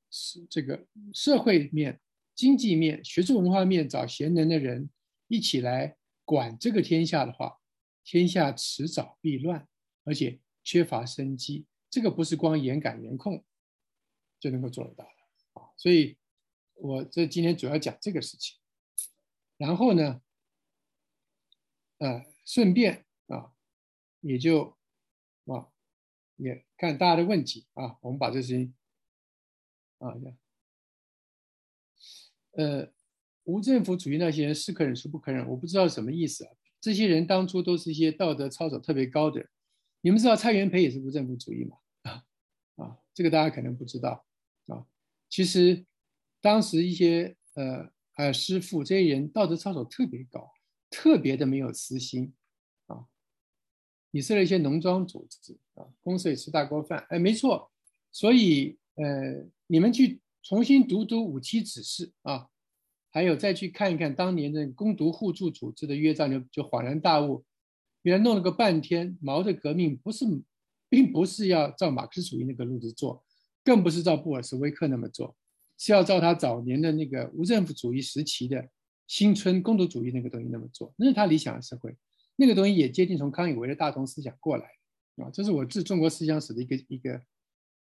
[0.09, 1.99] 是这个社会面、
[2.35, 4.89] 经济面、学术文化面找贤能的人
[5.27, 7.59] 一起来管这个天下的话，
[8.03, 9.67] 天下迟早必乱，
[10.03, 11.65] 而且缺乏生机。
[11.89, 13.43] 这个不是光严赶严控
[14.39, 15.69] 就能够做得到的啊！
[15.77, 16.16] 所以。
[16.79, 18.55] 我这今天主要讲这个事情，
[19.57, 20.21] 然后呢，
[21.97, 23.51] 呃，顺便啊，
[24.21, 24.77] 也就
[25.45, 25.69] 啊，
[26.35, 28.75] 也看大家的问题啊，我们把这事情
[29.97, 30.13] 啊，
[32.51, 32.93] 呃，
[33.43, 36.51] 无政府主义那些人是可忍孰不可忍，我不知道什么意思啊。
[36.79, 39.49] 这些人当初都是一些道德操守特别高的人，
[40.01, 41.77] 你们知道蔡元培也是无政府主义吗？
[42.03, 42.23] 啊
[42.85, 44.23] 啊，这个大家可能不知道
[44.67, 44.85] 啊，
[45.27, 45.86] 其实。
[46.41, 50.51] 当时一些呃还有师傅这些人道德操守特别高，
[50.89, 52.33] 特别的没有私心
[52.87, 53.05] 啊。
[54.11, 57.71] 你设了一些农庄组织啊，公社也吃大锅饭，哎，没错。
[58.11, 62.47] 所以呃，你们去重新读读五七指示啊，
[63.11, 67.43] 还有再去看一看当年的攻读互助组织的约章，就就恍然大悟，
[68.01, 70.25] 原来弄了个半天，毛的革命不是，
[70.89, 73.23] 并不是要照马克思主义那个路子做，
[73.63, 75.35] 更不是照布尔什维克那么做。
[75.77, 78.67] 是要照他早年的那个无政府主义时期的
[79.05, 81.95] 新春共读主义那个东西那么做，那是他理想的社会，
[82.35, 84.65] 那个东西也接近从康有为的大同思想过来
[85.17, 87.21] 啊，这是我治中国思想史的一个一个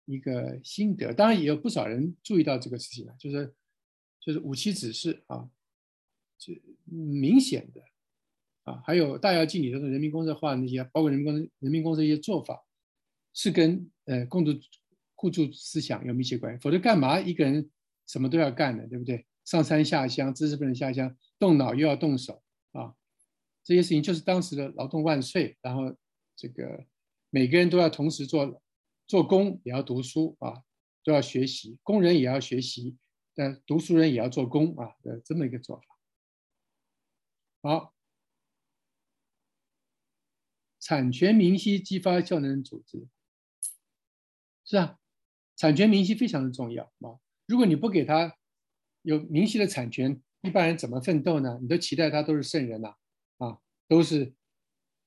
[0.07, 1.13] 一个心得。
[1.13, 3.55] 当然也有不少人注意到这个事情了，就是
[4.21, 5.49] 就是五七指示啊，
[6.39, 6.53] 就
[6.85, 7.83] 明显的
[8.65, 12.65] 啊，还有大跃进里头的人民公社化那些，包括人民公人民公社一些做法，
[13.33, 14.53] 是跟呃共读
[15.25, 17.71] 互助思想有密切关系，否则干嘛一个人？
[18.07, 19.27] 什么都要干的，对不对？
[19.47, 22.95] 上山下乡，知识不能下乡，动脑又要动手啊！
[23.63, 25.97] 这些事情就是当时的劳动万岁，然后
[26.37, 26.85] 这个
[27.31, 28.63] 每个人都要同时做，
[29.07, 30.63] 做工也要读书啊，
[31.03, 32.99] 都要学习，工人也要学习，
[33.35, 35.85] 但读书人也要做工啊的这么一个做法。
[37.63, 37.95] 好，
[40.79, 43.09] 产权明晰激发效能组织，
[44.67, 44.99] 是啊，
[45.57, 47.19] 产权明晰非常的重要啊。
[47.47, 48.37] 如果你不给他
[49.03, 51.59] 有明晰的产权，一般人怎么奋斗呢？
[51.61, 52.95] 你都期待他都是圣人呐，
[53.39, 54.35] 啊，都是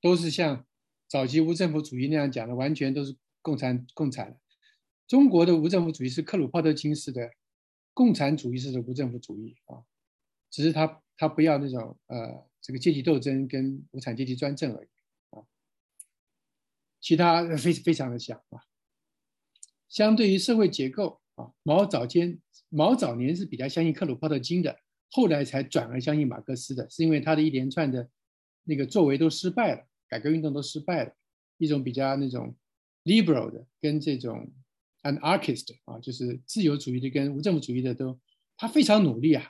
[0.02, 0.66] 都是像
[1.08, 4.40] 早期无政府主义那样讲的，完全都是共产共产。
[5.08, 7.32] 中国的无政府主义是克鲁泡特金式的
[7.94, 9.84] 共产主义式的无政府主义啊，
[10.52, 14.88] 只是他他不要那种呃这个阶级斗争跟无产阶级专政而已
[15.30, 15.42] 啊，
[17.00, 18.62] 其他非非常的像啊，
[19.90, 21.20] 相对于社会结构。
[21.38, 24.76] 啊，毛早间毛早年是比较相信克鲁泡特金的，
[25.12, 28.10] 后来才转而相信马克思的，是因为他的一连串的
[28.64, 31.14] 那个作为都失败了，改革运动都失败了，
[31.60, 32.56] 一种比较那种
[33.04, 34.52] liberal 的跟这种
[35.04, 38.20] anarchist 啊，就是自由主义的跟无政府主义的都，
[38.58, 39.44] 他非常努力啊，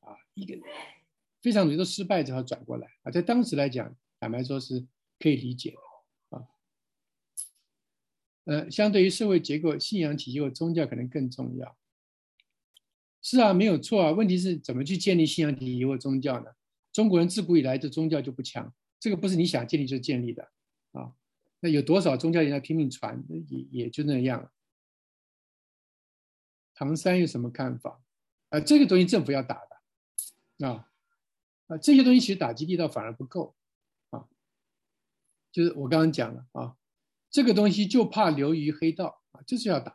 [0.00, 0.58] 啊，一个
[1.42, 4.84] 非常努力都失败之后转过来啊，在当时来讲，坦白说是
[5.20, 5.76] 可以理解的。
[8.44, 11.76] 呃，相对于社会结构、信仰体系或宗教可能更重要。
[13.22, 14.12] 是啊，没有错啊。
[14.12, 16.50] 问题是怎么去建立信仰体系或宗教呢？
[16.92, 20.50] 中国人自古以来的宗教就不强，这个不是你想建立就建立的
[20.92, 21.12] 啊。
[21.60, 24.52] 那有多少宗教人在拼命传，也也就那样。
[26.74, 28.02] 唐三有什么看法？
[28.50, 29.62] 啊，这个东西政府要打
[30.58, 30.90] 的啊
[31.68, 33.56] 啊，这些东西其实打击力道反而不够
[34.10, 34.28] 啊。
[35.50, 36.76] 就是我刚刚讲了啊，
[37.34, 39.92] 这个东西就怕流于黑道啊，就是要打。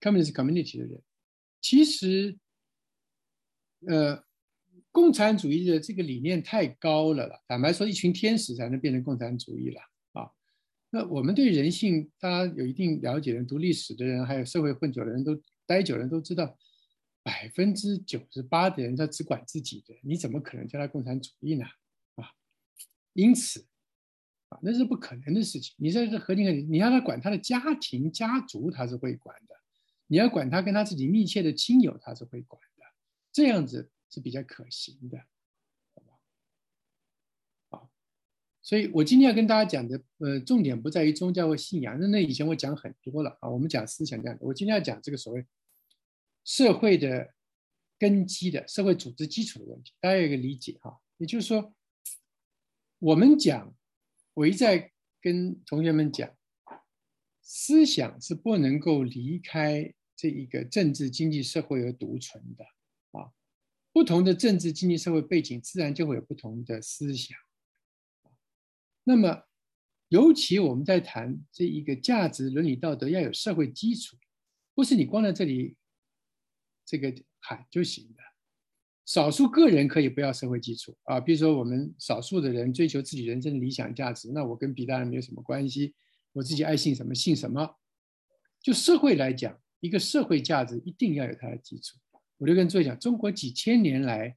[0.00, 1.00] communist community 的人，
[1.60, 2.36] 其实，
[3.86, 4.24] 呃，
[4.90, 7.40] 共产主义的这个理念太高了了。
[7.46, 9.80] 坦白说，一群天使才能变成共产主义了
[10.10, 10.32] 啊。
[10.90, 16.58] 那我们对人性，大家有一定了解的人，读历史的人，还有社会混久的人都待久的人都知道，
[17.22, 21.64] 百分之九十八的人他只管自己的，你怎么可能叫他共产主义呢？
[22.16, 22.32] 啊，
[23.12, 23.64] 因此，
[24.62, 25.74] 那是不可能的事情。
[25.78, 29.54] 你在这核心你让他管他的家庭家族，他是会管的。
[30.08, 32.84] 你要管他跟他自己密切的亲友，他是会管的，
[33.32, 35.18] 这样子是比较可行的，
[35.94, 36.08] 好吧？
[37.70, 37.90] 好，
[38.60, 45.46] 所以我今天要跟大家讲的，呃，重点不在于宗教或信仰，那那以前我讲很多了啊，我们讲思想这样的，我今天要讲这个所谓
[46.44, 47.32] 社会的
[47.98, 51.74] 根基的社会组织基础的问题，大家有一个理解哈，也就是说，
[52.98, 53.74] 我们讲，
[54.34, 56.36] 我一再跟同学们讲，
[57.40, 59.94] 思想是不能够离开。
[60.14, 62.64] 这一个政治经济社会而独存的
[63.18, 63.32] 啊，
[63.92, 67.36] 不同的政治经济社会背景，自然就会有不同的思想。
[69.02, 69.48] 那么，
[70.10, 74.16] 尤其我们在谈这一个价值、伦理、道德要有社会基础，
[74.74, 75.76] 不是你光在这里
[76.84, 78.22] 这个喊就行的。
[79.04, 85.94] 少数个人可以不要社会基础啊，比如说我们少数的人追求自己人生的理想价值，那我跟别的人没有什么关系，
[86.32, 87.76] 我自己爱信什么信什么。
[88.60, 89.58] 就社会来讲。
[89.84, 91.98] 一个社会价值一定要有它的基础。
[92.38, 94.36] 我就跟诸位讲，中国几千年来，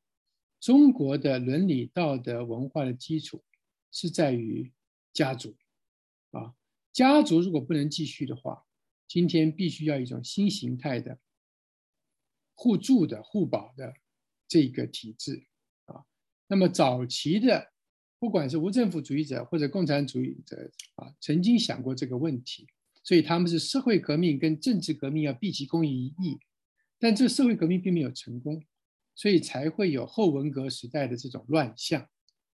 [0.60, 3.44] 中国的伦理道德文化的基础
[3.92, 4.74] 是在于
[5.14, 5.56] 家族
[6.32, 6.56] 啊。
[6.92, 8.66] 家族如果不能继续的话，
[9.08, 11.20] 今天必须要一种新形态的
[12.56, 13.94] 互助的互保的
[14.48, 15.46] 这个体制
[15.86, 16.04] 啊。
[16.48, 17.72] 那么早期的，
[18.20, 22.68] 不管是无政府主义者或者共产主义者啊，曾经想过这个问题。
[23.08, 26.40] 所以他们是社会革命跟政治革命要毕其功于一役，
[26.98, 28.66] 但这社会革命并没有成功，
[29.14, 32.02] 所以才会有后文革时代的这种乱象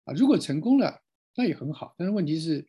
[0.05, 0.13] 啊。
[0.15, 1.03] 如果成功了，
[1.35, 2.67] 那也很好，但是问题是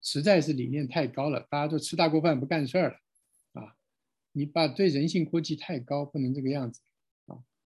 [0.00, 2.96] 实在是理念太高了，大家都吃大锅饭不干事儿了
[3.60, 3.76] 啊。
[4.32, 6.80] 你把对人性估计太高，不能这个样子。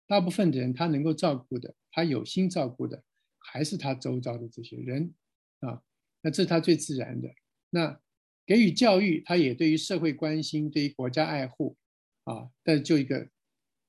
[0.08, 3.04] 大部分的人他能够照顾的，他有心照顾的，
[3.38, 5.14] 还是他周遭的这些人
[5.60, 5.80] 啊。
[6.22, 7.32] 那这是他最自然的
[7.70, 8.00] 那。
[8.48, 11.76] 给予教育，他也对于社会关心，对于国家爱护，
[12.24, 13.28] 啊，但就一个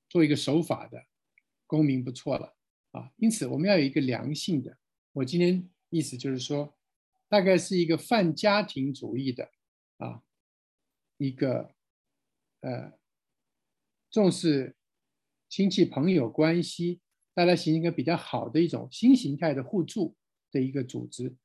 [0.06, 1.02] 做一个守法的
[1.66, 2.54] 公民不错了，
[2.90, 4.76] 啊，因此我们要有一个良性的。
[5.12, 6.76] 我今天意思就是说，
[7.30, 9.50] 大概是一个泛家庭主义的，
[9.96, 10.22] 啊，
[11.16, 11.74] 一个
[12.60, 12.92] 呃
[14.10, 14.76] 重视
[15.50, 17.00] 亲戚朋友关系，
[17.34, 20.16] 大家形成一个比较好的一种新形态的互助
[20.52, 21.36] 的一个组织。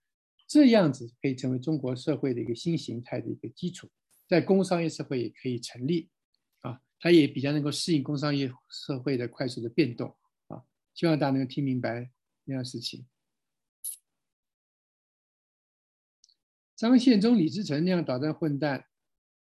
[0.47, 3.89] 这样子可以成为中国社会的一个新形态的一个基础，
[4.27, 6.07] 在工商业社会也可以成立，
[6.59, 10.15] 啊，它也比较能够适应工商业社会的快速的变动，
[10.49, 10.63] 啊，
[10.93, 12.11] 希望大家能够听明白
[12.43, 13.07] 那样事情。
[16.75, 18.85] 张献忠、李自成那样捣蛋混蛋，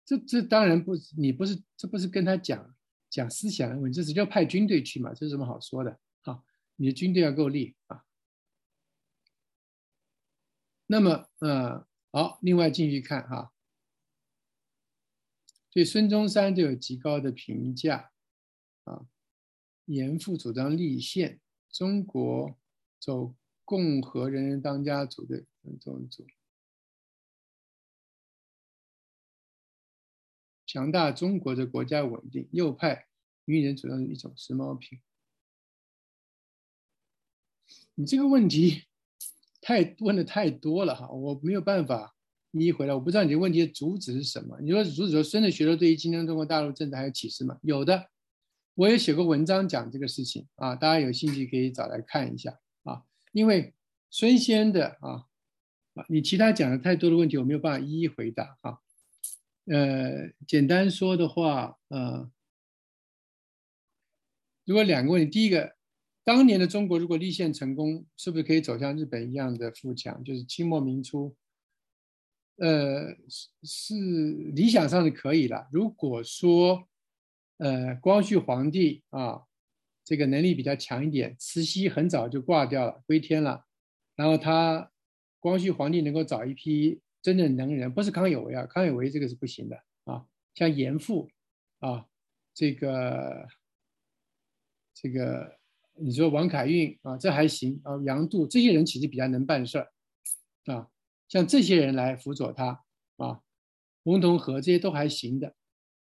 [0.05, 2.74] 这这当然不，你不是，这不是跟他讲
[3.15, 6.01] 讲思想的问题，这只叫派军队去嘛，这有什么好说的？
[6.23, 8.05] 好，你的军队要够力啊。
[10.87, 13.53] 那么，呃，好，另外继续看哈，
[15.71, 18.11] 对孙中山都有极高的评价
[18.83, 19.07] 啊，
[19.85, 22.59] 严复主张立宪，中国
[22.99, 23.33] 走
[23.65, 26.27] 共和人人当家主的这种组，
[30.75, 33.07] 强大中国的国家稳定，右派
[33.45, 34.99] 女人主要是一种时髦品，
[37.95, 38.83] 你这个问题。
[39.61, 42.15] 太问的太多了哈，我没有办法
[42.51, 42.93] 一一回答。
[42.93, 44.59] 我不知道你的问题的主旨是什么。
[44.61, 47.59] 你说主旨说孙的学说对于今天中国大陆政治还有启示吗？
[47.63, 48.11] 有的，
[48.75, 53.05] 我也写过文章讲这个事情啊，大家有兴趣可以找来看一下啊。
[53.33, 53.73] 因为
[54.11, 55.27] 孙先的啊
[55.95, 58.81] 啊，你其他讲的太多的问题，我没有办法一一回答啊。
[59.67, 62.31] 呃，简单说的话，呃，
[64.65, 65.75] 如果两个问题，第一个。
[66.27, 70.25] 当年的中国如果立宪成功，是不是可以走向日本一样的富强？
[70.25, 71.37] 就是清末民初
[72.57, 73.95] 呃，是是
[74.55, 75.69] 理想上是可以了。
[75.71, 76.89] 如果说，
[77.59, 79.43] 呃，光绪皇帝啊，
[80.03, 83.67] 这个能力比较强一点，慈禧很早就挂掉了，归天了，
[84.17, 84.91] 然后他
[85.39, 91.31] 光绪皇帝能够找一批真正能人，不是康有为啊，康有为这个是不行的啊，像严复
[91.79, 92.07] 啊，
[92.53, 93.49] 这个
[94.93, 95.59] 这个，
[95.95, 99.91] 你说王凯运啊，这还行啊，杨度这些人其实比较能办事儿
[100.67, 100.91] 啊。
[101.27, 102.85] 像这些人来辅佐他
[103.17, 103.41] 啊，
[104.03, 105.55] 翁同龢这些都还行的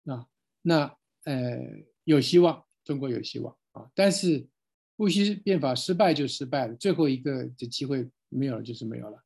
[0.05, 0.25] 啊，
[0.61, 0.95] 那
[1.25, 1.59] 呃
[2.05, 3.91] 有希望，中国有希望啊。
[3.93, 4.47] 但是
[4.95, 9.21] 戊戌变法失败就失败了，最后一个的机会没有了就是没有了。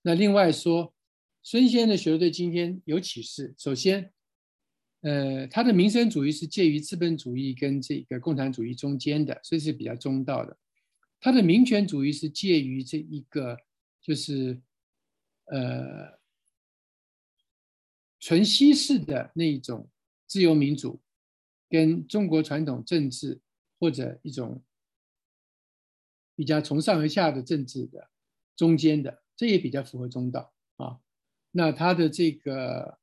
[0.00, 0.93] 那另外说，
[1.44, 3.54] 孙先生的学说对今天有启示。
[3.56, 4.12] 首先，
[5.02, 10.58] 呃，他的民生主义是介于资本主义跟这个共产主义中间的，所以是比较中道的。
[11.20, 13.56] 他的民权主义是介于这一个
[14.00, 14.60] 就是。
[15.46, 16.18] 呃，
[18.18, 19.90] 纯西式的那一种
[20.26, 21.02] 自由民主，
[21.68, 23.42] 跟中国传统政治
[23.78, 24.64] 或者一种
[26.34, 28.08] 比较从上而下的政治的
[28.56, 30.98] 中间的，这也比较符合中道啊。
[31.56, 32.98] 那他的这个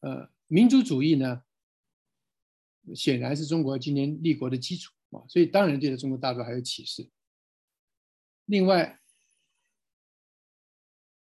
[0.00, 1.42] 呃民族主义呢，
[2.94, 7.08] 显然是中国今年立国的基础啊，所以当然对着中国大陆还有启示。
[8.46, 8.98] 另外。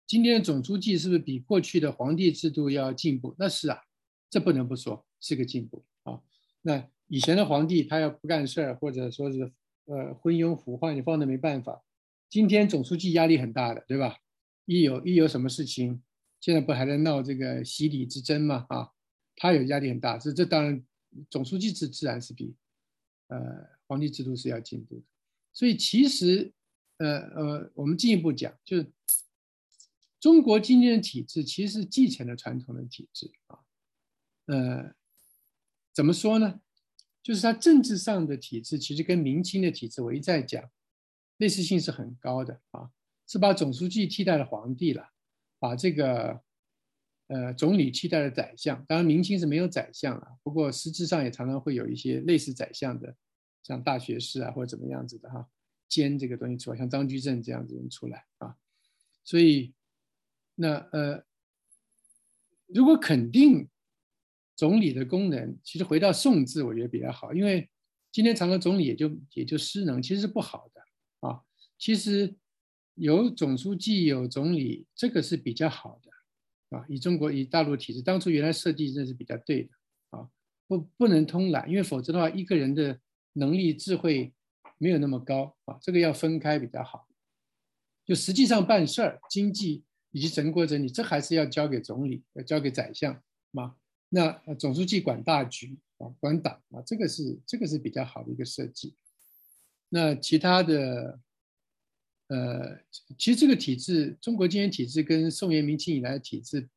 [0.10, 3.36] 今天总书记是不是比过去的皇帝制度要进步？
[3.38, 3.84] 那是啊，
[4.30, 6.22] 这不能不说是个进步啊。
[6.62, 9.52] 那以前的皇帝他要不干事儿，或者说是
[9.84, 11.84] 呃昏庸腐化，你放那没办法。
[12.30, 14.16] 今天总书记压力很大的，对吧？
[14.64, 16.02] 一有一有什么事情，
[16.48, 18.66] 现在不还在闹这个洗礼之争吗？
[18.70, 18.90] 啊，
[19.36, 20.82] 他有压力很大，这这当然
[21.30, 22.56] 总书记自自然是比
[23.28, 23.38] 呃
[23.86, 25.04] 皇帝制度是要进步的。
[25.52, 26.54] 所以其实
[27.00, 28.90] 呃呃，我们进一步讲就是。
[30.20, 33.60] 中国今天的体制其实是继承了传统的体制啊，
[34.48, 34.96] 呃，
[35.94, 36.60] 怎么说呢？
[37.22, 40.68] 就是它政治上的体制其实跟明清的体制，我一再讲，
[41.38, 42.90] 类似性是很高的啊，
[43.28, 45.08] 是把总书记替代了皇帝了，
[45.60, 46.42] 把这个
[47.28, 48.84] 呃总理替代了宰相。
[48.88, 53.16] 当然明清是没有宰相了，不过实质上也常常会有一些类似宰相的，
[53.64, 55.48] 像大学士啊或者怎么样子的哈，
[55.88, 58.56] 兼这个东西出来，像张居正这样子人出来啊，
[59.24, 59.74] 所以。
[60.60, 61.24] 那呃，
[62.66, 63.70] 如果肯定
[64.56, 67.70] 总理的功能，其实回到宋字，我觉得比较好，因为
[68.12, 70.82] 今天常常总理也就也就失能，其实是不好的
[71.28, 71.44] 啊。
[71.78, 72.36] 其实
[72.98, 76.86] 有总书记有总理，这个是比较好的啊。
[76.90, 79.70] 以中国以大陆体制，当初原来设计这是比较对的
[80.10, 80.30] 啊，
[80.68, 83.00] 不不能通揽，因为否则的话，一个人的
[83.34, 84.34] 能力智慧
[84.78, 87.08] 没有那么高啊，这个要分开比较好。
[88.06, 89.84] 就实际上办事儿，经济。
[90.12, 93.22] 以及整国整理，这还是要交给总理，要交给宰相
[93.52, 93.76] 嘛？
[94.10, 98.96] 那总书记管大局啊，管党啊，这个是这个是比较好的一个设计。
[99.90, 101.20] 那其他的，
[102.28, 102.80] 呃，
[103.18, 106.68] 其实这个体制，中国今天体制跟宋元明清以来的体制，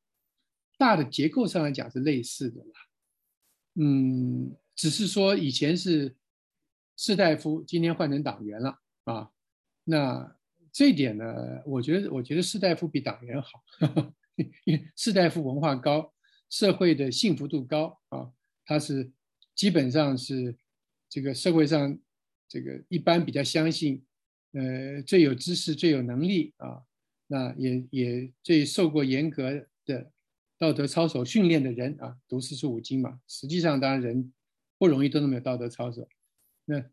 [0.79, 2.73] 大的结构上来讲是类似的啦。
[3.75, 6.17] 嗯，只是说以前是
[6.97, 9.31] 士大夫，今天换成党员了啊。
[9.85, 10.37] 那。
[10.73, 11.25] 这一点呢，
[11.67, 13.61] 我觉得，我觉得士大夫比党员好，
[14.65, 16.15] 因为士大夫文化高，
[16.49, 18.31] 社会的幸福度高啊，
[18.65, 19.11] 他是
[19.57, 20.57] 基本上是
[21.09, 21.99] 这个社会上
[22.49, 24.07] 这个一般比较相信，
[24.53, 26.83] 呃，最有知识、最有能力啊，
[27.29, 30.11] 那也也最受过严格的
[30.59, 33.21] 道德操守训练的人啊，读四书五经嘛。
[33.29, 34.33] 实际上，当然人
[34.77, 36.09] 不容易都那么有道德操守，
[36.65, 36.85] 那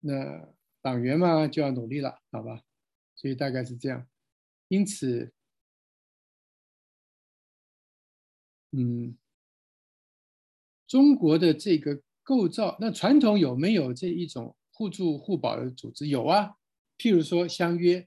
[0.00, 0.48] 那
[0.80, 2.62] 党员嘛就要努力了，好吧？
[3.14, 4.08] 所以大概是这样，
[4.68, 5.34] 因此，
[8.70, 9.18] 嗯，
[10.86, 16.08] 中国的这个构造，那传统有没有这一种互助互保的组织？
[16.08, 16.56] 有啊，
[17.00, 18.06] 譬如说相约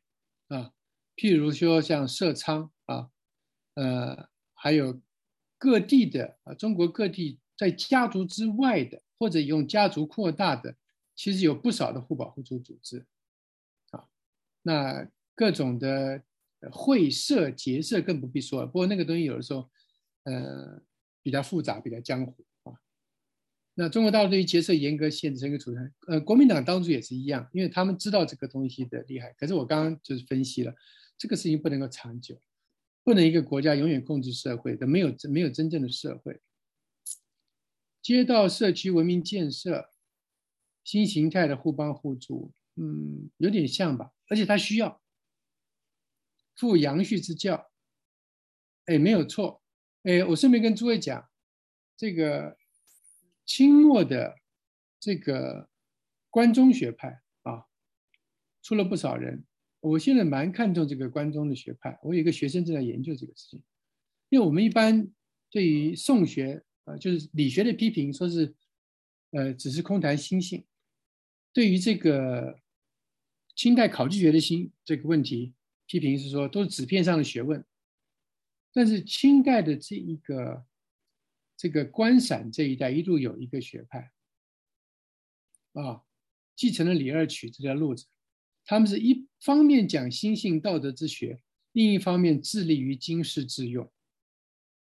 [0.50, 0.72] 啊，
[1.16, 3.10] 譬如说像社仓啊，
[3.74, 5.02] 呃，还有
[5.58, 10.76] 各地的啊，中国各地在家族之外的，或者用家族扩大的，
[11.16, 13.04] 其实有不少的互保互助组织
[13.90, 14.06] 啊。
[14.62, 16.22] 那各种的
[16.72, 18.68] 会社结社更不必说了。
[18.68, 19.68] 不过那个东西有的时候，
[20.26, 20.80] 呃，
[21.24, 22.46] 比较复杂，比较江湖。
[23.76, 25.92] 那中国大陆对于结社严格限制，成一个组成。
[26.08, 29.34] 呃，国民党当初也是一样，因为他们知道这个东西的厉害。
[29.34, 30.76] 可是我刚刚就是分析了，
[31.18, 32.40] 这个事情不能够长久，
[33.04, 36.40] 不能一个国家永远控制社会的，没有没有真正的社会。
[38.02, 39.90] 街道社区文明建设，
[40.84, 44.12] 新形态的互帮互助，嗯，有点像吧。
[44.28, 45.02] 而且他需要
[46.56, 47.72] 负阳序之教，
[48.86, 49.64] 哎，没有错，
[50.04, 51.28] 哎，我顺便跟诸位讲，
[51.98, 52.58] 这个
[53.46, 54.36] 清末的
[55.00, 55.70] 这个
[56.30, 57.66] 关中学派啊，
[58.62, 59.46] 出了不少人。
[59.80, 63.64] 我现在蛮看重这个关中的学派，我有一个学生正在研究这个事情，
[64.30, 65.12] 因为我们一般
[65.50, 68.56] 对于宋学啊，就是理学的批评，说是
[69.32, 70.66] 呃，只是空谈心性。
[71.52, 72.60] 对于这个
[73.56, 75.54] 清代考据学的心这个问题，
[75.86, 77.64] 批评是说都是纸片上的学问。
[78.72, 80.66] 但是清代的这一个
[81.64, 84.12] 这个官陕这一代一度有一个学派
[85.72, 86.04] 啊，
[86.58, 88.06] 继承了李二曲这条路子，
[88.66, 91.42] 他们是一方面讲心性道德之学，
[91.72, 93.90] 另一方面致力于经世致用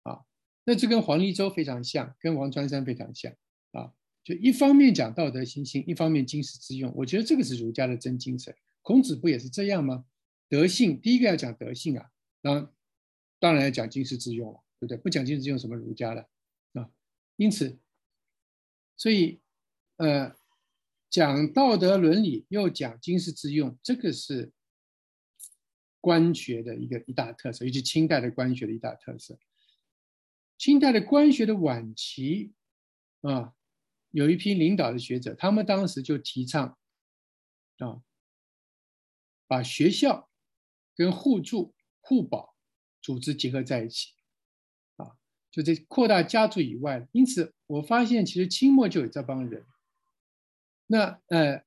[0.03, 0.25] 啊。
[0.65, 3.33] 那这跟黄立洲非常像，跟王传山非常像
[3.71, 3.93] 啊。
[4.25, 8.53] 就一方面讲道德心性，一方面经世致用，我觉得这个是儒家的真精神。
[8.81, 10.05] 孔子不也是这样吗？
[10.49, 12.11] 德性第一个要讲德性啊，
[12.41, 12.69] 然。
[13.39, 14.97] 当然要讲经世致用了，对不对？
[14.97, 16.29] 不讲经世致用，什么儒家的？
[17.43, 17.77] 因此，
[18.97, 19.41] 所以，
[19.97, 20.37] 呃，
[21.11, 24.53] 讲道德伦理又讲经世致用，这个是
[26.01, 29.37] 官学的一个一大特色，尤其清代的官学的一大特色。
[30.57, 32.53] 清代的官学的晚期
[33.23, 33.53] 啊，
[34.13, 36.79] 有一批领导的学者，他们当时就提倡
[37.79, 38.03] 啊，
[39.49, 40.31] 把学校
[40.95, 42.53] 跟互助互保。
[43.05, 44.13] 组织结合在一起，
[45.53, 47.07] 就这扩大家族以外。
[47.13, 49.65] 因此，我发现其实清末就有这帮人。
[50.87, 51.63] 那呃，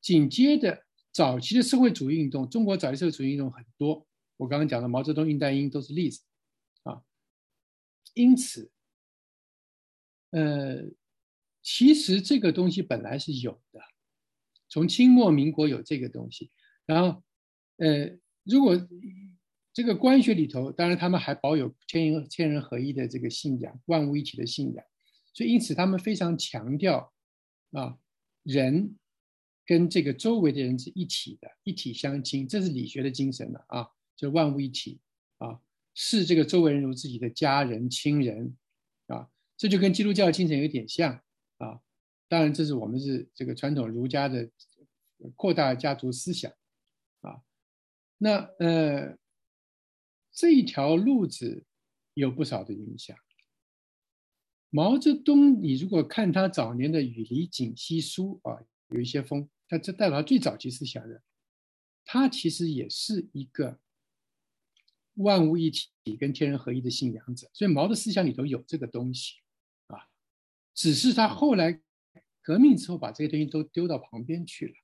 [0.00, 4.06] 紧接着早期的社会主义运动，中国早期社会主义运动很多。
[4.38, 6.22] 我刚刚讲的毛泽东、恽代英都是例子，
[6.84, 7.02] 啊，
[8.14, 8.70] 因此，
[10.30, 10.84] 呃，
[11.62, 13.80] 其实这个东西本来是有的，
[14.68, 16.50] 从清末民国有这个东西，
[16.86, 17.22] 然后，
[17.76, 18.80] 呃，如果。
[19.72, 24.84] 这个官学里头，当然他们还保有天人天人合一的这个信仰，万物一体的信仰，
[25.32, 27.12] 所以因此他们非常强调
[27.70, 27.96] 啊，
[28.42, 28.96] 人
[29.64, 34.98] 跟这个周围的人是一体的，一体相亲，这是理学的精神了啊，就万物一体
[35.38, 35.60] 啊，
[35.94, 38.56] 视这个周围人如自己的家人亲人
[39.06, 41.14] 啊，这就跟基督教精神有点像
[41.58, 41.80] 啊，
[42.28, 44.50] 当然这是我们是这个传统儒家的
[45.36, 46.52] 扩大家族思想
[47.20, 47.40] 啊，
[48.18, 49.19] 那呃。
[50.40, 51.66] 这一条路子
[52.14, 53.14] 有不少的影响。
[54.70, 61.22] 毛泽东，你如果看他早年的《与离锦溪书》啊，有一些风，他这代表他最早期思想的，
[62.06, 63.78] 他其实也是一个
[65.16, 67.46] 万物一体跟天人合一的信仰者。
[67.52, 69.34] 所以毛的思想里头有这个东西
[69.88, 70.08] 啊，
[70.72, 71.78] 只是他后来
[72.40, 74.74] 革命之后把这些东西都丢到旁边去了。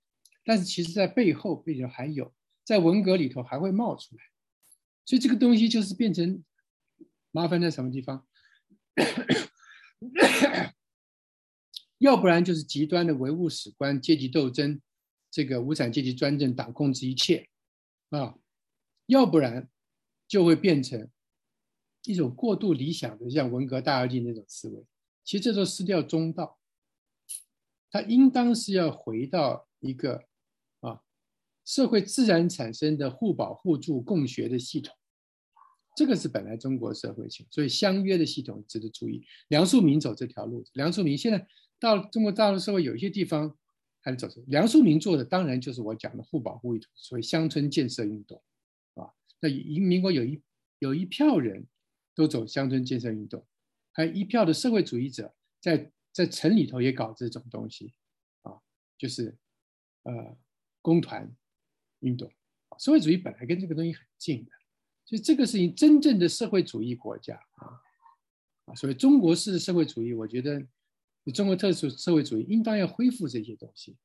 [0.44, 4.22] 但是其实在背后，背后还有，在文革里头还会冒出来。
[5.06, 6.44] 所以这个东西就是变成
[7.30, 8.26] 麻烦在什么地方？
[11.98, 14.82] 要不然就是极端的唯物史观、阶级斗争，
[15.30, 17.48] 这个无产阶级专政、党控制一切
[18.10, 18.38] 啊；
[19.06, 19.70] 要不然
[20.28, 21.08] 就会变成
[22.02, 24.84] 一种过度理想的，像文革大跃进那种思维。
[25.24, 26.58] 其实这都失掉中道，
[27.90, 30.24] 它应当是要回到一个
[30.80, 31.02] 啊。
[31.64, 34.95] 社会自然产生的互保互助共学的系统，
[35.96, 39.26] 这个是本来中国社会性，所以相约的系统值得注意。
[39.48, 41.48] 梁漱溟走这条路，梁漱溟现在
[41.80, 43.56] 到中国大陆社会有一些地方
[44.00, 44.28] 还是走。
[44.46, 48.40] 梁漱溟做的当然就是我讲的互保互助，所谓乡村建设运动，
[48.94, 50.40] 啊，那民民国有一
[50.78, 51.66] 有一票人
[52.14, 53.44] 都走乡村建设运动，
[53.92, 57.94] 还有一票的社会主义者在在城里头也搞这种东西，
[58.42, 58.60] 啊，
[58.96, 59.34] 就是
[60.02, 60.36] 呃
[60.82, 61.34] 工团。
[62.00, 62.30] 运动，
[62.78, 64.52] 社会主义本来跟这个东西很近的，
[65.06, 67.80] 所以这个事情真正的社会主义国家啊
[68.66, 70.60] 啊，所以中国式社会主义，我觉得
[71.32, 73.96] 中国特殊社会主义应当要恢复这些东西。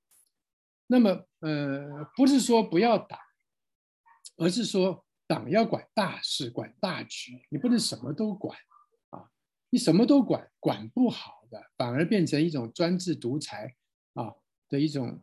[0.88, 3.20] 那么呃，不是说不要党，
[4.38, 8.58] 而是说党要管大事、管大局，你不能什么都管
[9.10, 9.30] 啊，
[9.70, 13.76] 你什么都管，管不好的，反而变成一种专制独裁
[14.14, 14.34] 啊
[14.70, 15.22] 的一种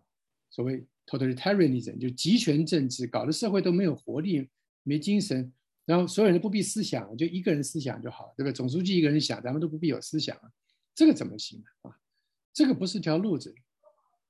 [0.50, 0.86] 所谓。
[1.10, 4.46] totalitarianism 就集权政治，搞得社会都没有活力、
[4.82, 5.50] 没精神，
[5.88, 8.52] 然后所有人都不必思想，就一个人思想就好，对吧？
[8.52, 10.52] 总书记一个人想，咱们都不必有思想啊，
[10.94, 11.96] 这个怎么行啊？
[12.52, 13.54] 这个不是条路子，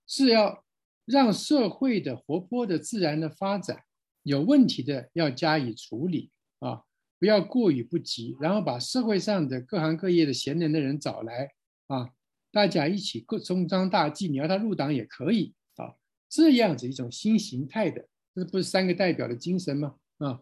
[0.06, 0.64] 是要
[1.04, 3.82] 让社会的活泼的、自然的发展，
[4.22, 6.30] 有问题的要加以处理
[6.60, 6.84] 啊，
[7.18, 11.50] 不要过于不及，然后把社会上的各行各业的贤能的人找来
[11.88, 12.10] 啊，
[12.52, 15.96] 大家一起各中章大计，你要他入党也可以啊。
[16.28, 18.06] 这样子一种新形态的，
[18.36, 19.96] 这不是三个代表的精神吗？
[20.18, 20.40] 啊，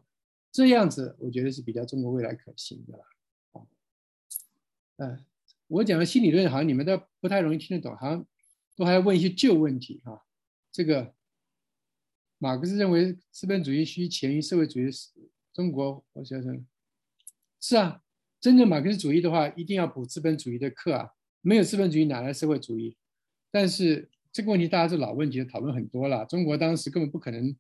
[0.57, 3.05] 这样子我觉得是比较中国未来可行的了。
[3.53, 3.61] 啊，
[4.97, 5.23] 嗯，
[5.67, 8.27] 我讲的新理论好像你们都不太容易听得懂，好像
[8.75, 10.23] 都还要问一些旧问题啊。
[10.73, 11.13] 这个
[12.39, 14.89] 马克思认为资本主义需前于社会主义，
[15.53, 16.67] 中国我想想，
[17.61, 18.03] 是啊，
[18.41, 21.11] 真正马克思主义的话，一定要补资本主义的课啊，
[21.43, 22.97] 没有资本主义哪来社会主义？
[23.51, 26.25] 但是这个问题大家是老问题，讨论很多了。
[26.25, 27.55] 中国当时根本不可能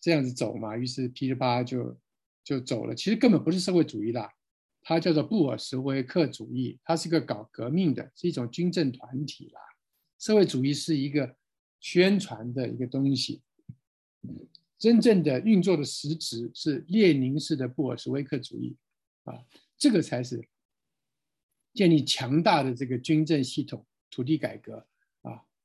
[0.00, 2.00] 这样子走嘛，于是噼里啪啦就
[2.42, 2.94] 就走了。
[2.94, 4.32] 其实根本不是社会主义啦，
[4.82, 9.60] 它叫做布尔什维克主义，它是个搞革命的，是一种军政团体啦。
[10.18, 11.36] 社会主义是一个
[11.80, 13.42] 宣传的一个东西，
[14.78, 18.76] 真正的运作的实质是列宁式的布尔什维克主义
[19.24, 19.44] 啊，
[19.78, 20.48] 这个才是
[21.74, 24.86] 建立强大的这个军政系统、土地改革。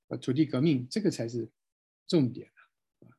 [0.07, 1.49] 啊，土地革命这个才是
[2.05, 2.47] 重点
[2.99, 3.09] 啊！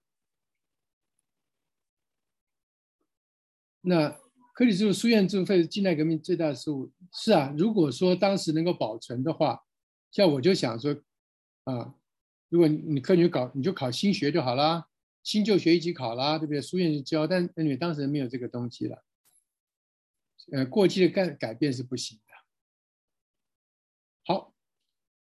[3.89, 4.11] 那
[4.53, 6.91] 克里斯书院智慧是近代革命最大的失误。
[7.13, 9.65] 是啊，如果说当时能够保存的话，
[10.11, 10.93] 像我就想说，
[11.65, 11.95] 啊，
[12.49, 14.89] 如果你科举考，你就考新学就好啦，
[15.23, 16.61] 新旧学一起考啦，对不对？
[16.61, 19.05] 书院去教，但因为当时没有这个东西了，
[20.53, 22.35] 呃，过去的改改变是不行的。
[24.27, 24.53] 好，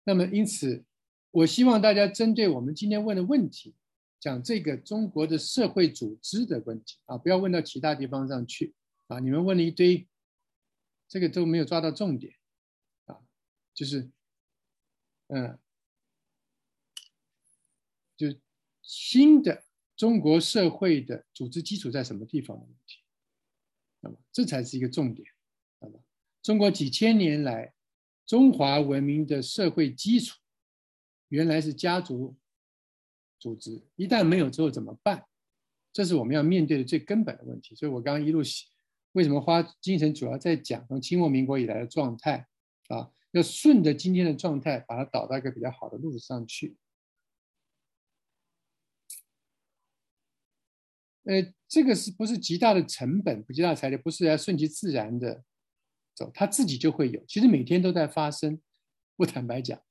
[0.04, 0.84] 那么因此。
[1.32, 3.76] 我希望大家针对我们今天问的问题，
[4.26, 8.74] 讲这个中国的社会组织的问题啊，不要问到其他地方上去
[9.06, 9.20] 啊。
[9.20, 10.08] 你们问了一堆，
[11.08, 12.34] 这个都没有抓到重点
[13.06, 13.22] 啊，
[13.76, 14.10] 就是，
[15.28, 15.60] 嗯，
[18.18, 18.36] 就
[18.82, 19.64] 新的
[19.96, 23.04] 中国社会的组织基础在什么地方的问题，
[24.00, 25.28] 那么这才是一个重点。
[25.80, 26.04] 那么
[26.42, 27.76] 中国几千年来
[28.26, 30.36] 中华文明的社会基础。
[31.30, 32.36] 原来是家族
[33.40, 35.26] 组织，一旦没有之后怎么办？
[35.94, 37.76] 这是我们要面对的最根本的问题。
[37.76, 38.42] 所以我刚刚一路
[39.14, 42.48] 为什么花精神主要在讲从清末民国以来的状态
[42.90, 43.10] 啊？
[43.32, 46.78] 要顺着今天的状态，把它导到一个比较好的路子上去。
[51.24, 53.44] 呃，这个是不是极大的成本？
[53.44, 55.44] 不极大的财力，不是要顺其自然的
[56.14, 57.24] 走，它自己就会有。
[57.26, 58.62] 其实每天都在发生。
[59.18, 59.82] 不坦白讲。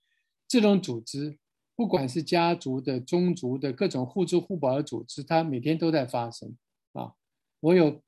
[0.46, 1.38] 这种组织，
[1.76, 6.56] 不管是家族的、宗族的各种互助互保的组织，它每天都在发生
[6.92, 7.14] 啊。
[7.60, 8.00] 我有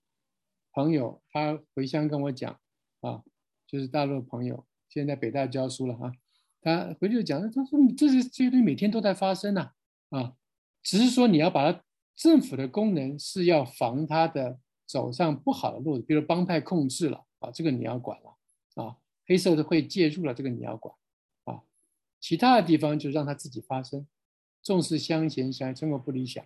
[0.72, 2.60] 朋友，他回乡跟我讲
[3.00, 3.22] 啊，
[3.66, 6.12] 就是大陆朋友，现在北大教书了哈。
[6.60, 9.72] 他回去讲，他说这些这些东西每天都在发生呐
[10.10, 10.34] 啊，
[10.82, 11.82] 只是说你要把它
[12.14, 18.96] 政府的功能是要防他的走上不好的路，比如帮派控制了啊，这个你要管了啊，
[19.26, 20.94] 黑社会介入了，这个你要管。
[22.18, 24.06] 其他的地方就让它自己发生，
[24.62, 26.44] 重视乡贤乡生活不理想，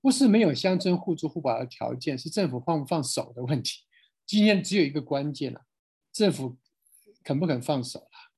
[0.00, 3.84] 不是没有乡村互助互保的条件，是政府放不放手的问题。
[4.26, 5.64] 今天只有一个关键了，
[6.10, 6.58] 政府
[7.22, 8.32] 肯不肯放手了？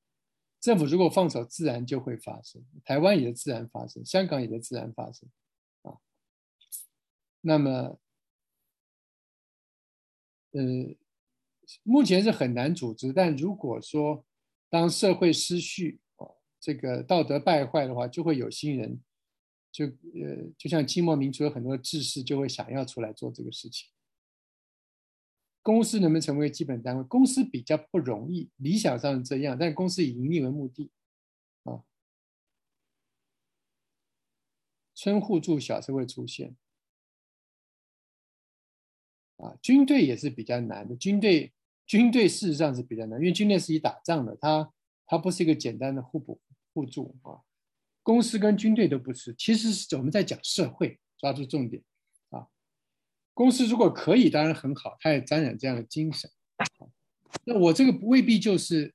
[0.61, 2.63] 政府如果放手，自然就会发生。
[2.85, 5.31] 台湾也自然发生，香港也自然发生
[5.83, 5.97] 啊。
[7.41, 7.99] 那么，
[10.51, 10.61] 呃，
[11.85, 14.26] 目前是很难组织，但如果说。
[14.69, 19.01] 当社会失序哦，这个道德败坏的话，就会有心人，
[19.71, 23.89] 就呃，就像清末民初有很多志士就会想要出来做这个事情。
[25.63, 27.05] 公司能不能成为基本单位？
[27.05, 30.91] 公司比较不容易，理想上是这样，但公司以盈利为目的
[31.63, 31.83] 啊。
[34.95, 36.57] 村户助小社会出现
[39.37, 41.53] 啊，军队也是比较难的，军队。
[41.87, 44.73] 军队事实上是比较难，因为军队是以打仗的，它
[45.07, 46.41] 它不是一个简单的互补
[46.75, 47.41] 互助啊。
[48.03, 51.83] 公司跟军队都不是，其实是我们在讲社会，抓住重点
[52.31, 52.47] 啊。
[53.35, 56.31] 公司如果可以，当然很好，它也沾染这样的精神。
[57.45, 58.95] 那我这个未必就是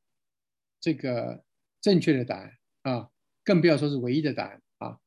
[0.80, 1.44] 这个
[1.82, 2.52] 正确的答案
[2.84, 3.10] 啊，
[3.44, 4.98] 更不要说是唯一的答案啊。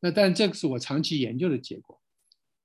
[0.00, 2.00] 那但这个是我长期研究的结果。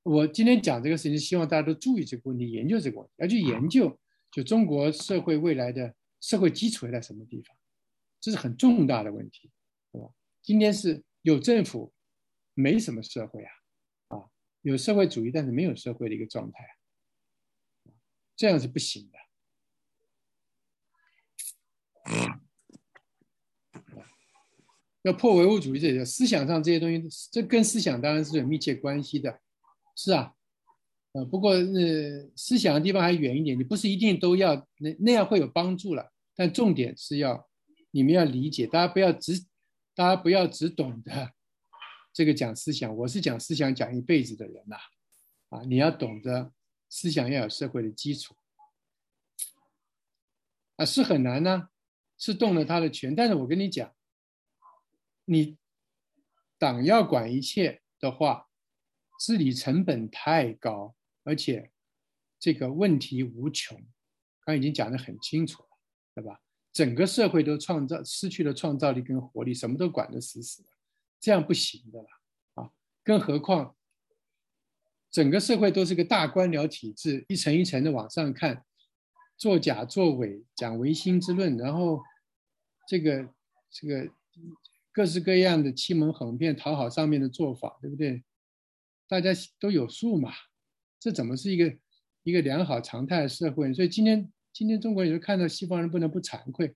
[0.04, 3.98] 我今天讲这个事情，希望大家都注意这个问题，研究这个问题，要去研究。
[4.34, 7.56] 就中国社会未来的社会基础在什么地方，
[8.20, 9.52] 这是很重大的问题，
[9.92, 10.10] 是吧？
[10.42, 11.94] 今天是有政府，
[12.56, 13.52] 没什么社会啊，
[14.08, 14.26] 啊，
[14.64, 16.68] 有社会主义，但是没有社会的一个状态，
[18.36, 19.20] 这样是不行的。
[25.04, 29.40] 要破唯物主义，这些思想上这些东西，这跟思想当然是有密切关系的，
[29.96, 30.34] 是啊。
[31.14, 37.48] 呃，不过呃，思想的地方还远一点，你不是一定都要那那样会有帮助了，但重点是要
[37.92, 39.46] 你们要理解，大家不要只，
[39.94, 41.32] 大家不要只懂得
[42.12, 44.76] 这个讲思想，我是讲思想讲一辈子的人呐，
[45.50, 46.52] 啊，你要懂得
[46.90, 48.36] 思想要有社会的基础，
[50.78, 51.70] 啊，是很难呢，
[52.18, 53.16] 是动了他的权。
[53.16, 53.94] 但是我跟你讲，
[55.26, 55.58] 你
[56.58, 58.48] 党要管一切的话，
[59.20, 61.72] 治理成本太高，而且
[62.40, 63.82] 这个问题无穷。
[64.46, 65.70] 刚已经讲得很清楚了，
[66.16, 66.40] 对吧？
[66.74, 70.70] 整个社会都创造失去了创造力跟活力，什么都管得死死的，
[71.20, 72.08] 这样不行的了
[72.56, 72.70] 啊！
[73.04, 73.76] 更何况
[75.12, 78.66] 整个社会都是个大官僚体制，一层一层的往上看，
[79.38, 82.02] 作假作伪，讲唯心之论，然后
[82.88, 83.34] 这个
[83.70, 84.12] 这个
[84.92, 88.24] 各式各样的欺蒙哄骗、讨好上面的做法，对不对？
[89.08, 90.34] 大家都有数嘛，
[91.04, 91.78] 这怎么是一个
[92.24, 93.74] 一个良好常态的社会？
[93.74, 94.32] 所以今天。
[94.56, 96.76] 今天中国人看到西方人不能不惭愧，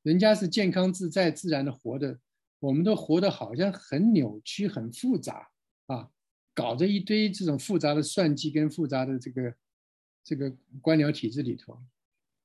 [0.00, 2.18] 人家是健康自在、自然的活的，
[2.58, 5.50] 我们都活得好像很扭曲、很复杂
[5.88, 6.10] 啊，
[6.54, 9.54] 搞着一堆这种复杂的算计跟复杂的这个
[10.24, 10.50] 这个
[10.80, 11.78] 官僚体制里头，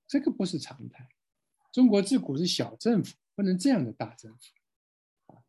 [0.05, 1.07] 这个不是常态。
[1.71, 5.39] 中国自古是小政府，不能这样的大政府啊。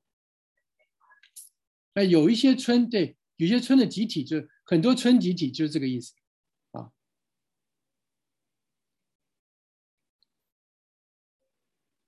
[1.92, 6.14] 那有一些村，对，有些村的集体就很多村集体就是这个意思。
[6.72, 6.90] 啊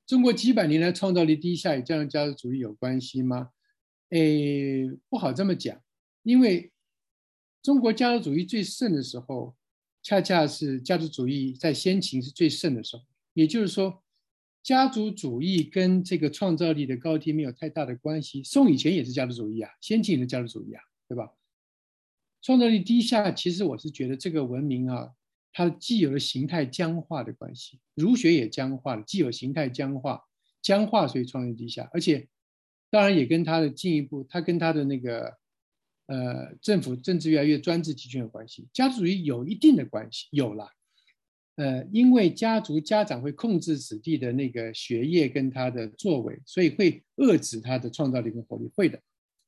[0.07, 3.51] 中国几百年来创造力低下，与这样家族主义有关系吗？
[4.11, 5.83] 诶，不好这么讲，
[6.23, 6.71] 因为
[7.61, 9.57] 中国家族主义最盛的时候，
[10.05, 13.03] 恰恰是家族主义在先秦是最盛的时候。
[13.33, 14.05] 也就是说，
[14.63, 18.45] 家族主义跟这个创造力的高低没有太大的关系。
[18.45, 21.35] 宋以前也是家族主义啊，先秦也是家族主义啊，对吧？
[22.47, 25.11] 创造力低下，其实我是觉得这个文明啊。
[25.53, 30.23] 它既有了形态僵化的关系，儒学也僵化了，既有形态僵化，
[30.61, 32.29] 僵化所以创立低下，而且
[32.91, 35.35] 当然也跟它的进一步，它跟它的那个
[36.09, 40.69] 呃政府政治越来越专制集权有关系，家族主义有一定的关系，有了，
[41.57, 49.03] 呃，因为家族家长会控制子弟的那个学业跟他的作为，所以会遏制他的创造力跟活力，会的，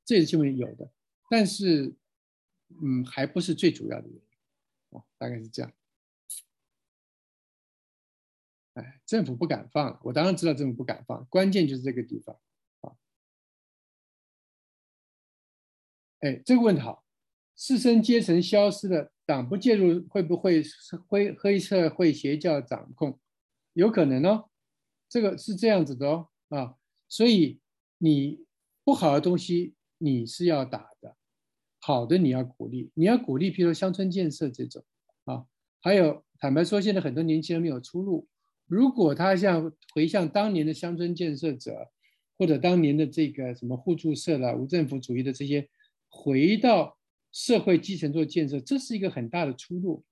[0.06, 0.90] 这是新闻有的，
[1.28, 1.94] 但是
[2.68, 5.72] 嗯，还不是最主要的原因，啊，大概是这样。
[8.74, 12.38] 哎，政府不敢放，我当然知道政府不敢放，关键就是这个地方
[12.82, 12.94] 啊。
[16.20, 17.04] 哎，这个问题好，
[17.56, 20.62] 士绅阶层消失了，党不介入会不会
[21.08, 23.18] 灰黑社会邪教掌控？
[23.72, 24.48] 有可能哦，
[25.08, 26.76] 这个是这样子的哦啊，
[27.08, 27.60] 所以
[27.98, 28.46] 你
[28.84, 30.90] 不好的东西你是要打，
[31.88, 34.84] 好的你要鼓励，你要鼓励，譬如乡村建设这种
[35.24, 35.46] 啊，
[35.80, 38.28] 还有坦白说，现在很多年轻人没有出路。
[38.66, 41.90] 如果他像回向当年的乡村建设者，
[42.36, 45.66] 或者当年的这个什么互助社啦、无政府主义的这些，
[46.10, 46.98] 回到
[47.32, 50.04] 社会基层做建设，这是一个很大的出路。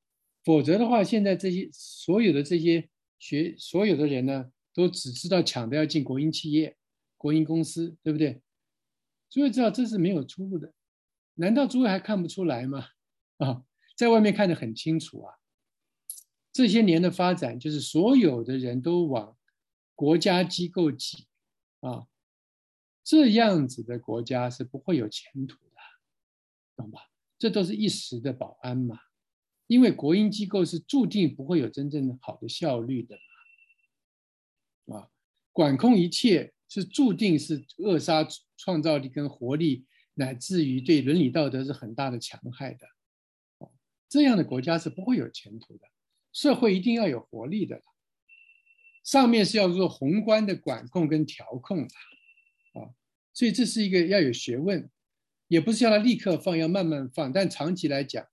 [0.45, 6.75] 否则的话，现在这些所有的这些学所有的人呢，都只知道抢着要进国营企业、
[7.19, 8.41] 国营公司，对不对？
[9.29, 10.73] 所以知道这是没有出路的，
[11.37, 12.89] 难道诸位还看不出来吗？
[13.39, 13.65] 啊，
[13.97, 15.35] 在外面看得很清楚啊。
[16.53, 19.37] 这些年的发展，就是所有的人都往
[19.95, 21.27] 国家机构挤
[21.81, 22.07] 啊，
[23.05, 25.77] 这样子的国家是不会有前途的，
[26.77, 27.11] 懂吧？
[27.39, 28.99] 这都是一时的保安嘛，
[29.67, 33.17] 因为国营机构是注定不会有真正好的效率的
[34.87, 35.11] 啊，
[35.53, 38.27] 管控一切是注定是扼杀
[38.57, 39.85] 创造力跟活力，
[40.19, 42.89] 乃至于对伦理道德是很大的强害的，
[44.09, 45.87] 这样的国家是不会有前途的。
[46.33, 47.83] 社会一定要有活力的，
[49.05, 51.95] 上面是要做宏观的管控跟调控的，
[52.81, 52.93] 啊，
[53.33, 54.91] 所以这是一个要有学问，
[55.49, 57.33] 也不是叫他立刻放，要慢慢放。
[57.33, 58.27] 但长期来讲，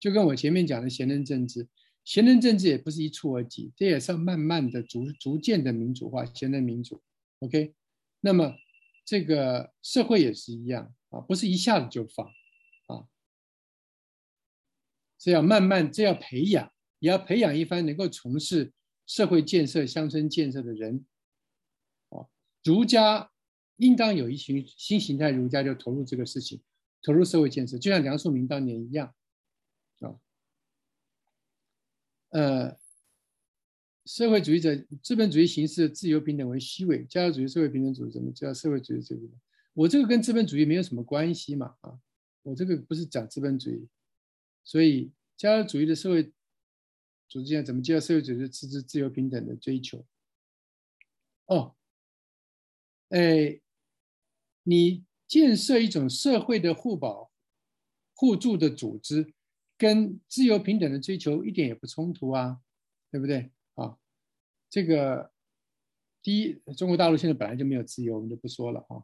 [0.00, 1.68] 就跟我前面讲的贤人政治，
[2.04, 7.02] 贤人政治也不是一蹴而及，这也是要慢慢的、逐逐渐的民主化，贤人民主。
[7.40, 7.74] OK，
[8.20, 8.54] 那么
[9.04, 12.26] 这个社会也是一样啊，不是一下子就放，
[12.86, 13.06] 啊，
[15.18, 16.72] 是要慢慢，这要培养。
[16.98, 18.72] 也要培养一番能够从事
[19.06, 21.04] 社会建设、乡村建设的人。
[22.08, 22.24] 啊，
[22.64, 23.30] 儒家
[23.76, 26.62] 应当有一群新形态儒家就投入这个事情，
[27.02, 29.14] 投入社会建设，就像梁漱溟当年一样。
[30.00, 30.16] 啊，
[32.30, 32.78] 呃，
[34.06, 39.28] 社会主义者资本主义形式自由平等为虚伪，家族主义社会平等主义怎么叫社会主义这个？
[39.76, 41.76] 我这个跟资本主义没有什么关系嘛？
[41.82, 42.00] 啊，
[42.42, 43.86] 我这个不是讲资本主义，
[44.64, 46.32] 所以家族主义的社会。
[47.28, 50.06] 组织上怎么介绍社会主义自治、自由、平等的追求？
[51.46, 51.74] 哦，
[53.08, 53.60] 哎，
[54.62, 57.32] 你建设一种社会的互保、
[58.14, 59.34] 互助的组织，
[59.76, 62.62] 跟自由平等的追求一点也不冲突啊，
[63.10, 63.98] 对不对啊？
[64.70, 65.32] 这个
[66.22, 69.02] 第一，中国大陆现在本来就没有自由，我们就不说了啊。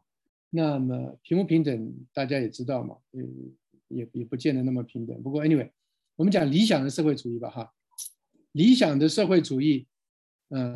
[0.55, 3.55] 那么平不平等，大家也知道嘛，嗯，
[3.87, 5.19] 也也不见得那么平等。
[5.23, 5.71] 不过 anyway，
[6.15, 7.73] 我们讲理想的社会主义吧，哈，
[8.51, 9.87] 理想的社会主义，
[10.49, 10.75] 嗯，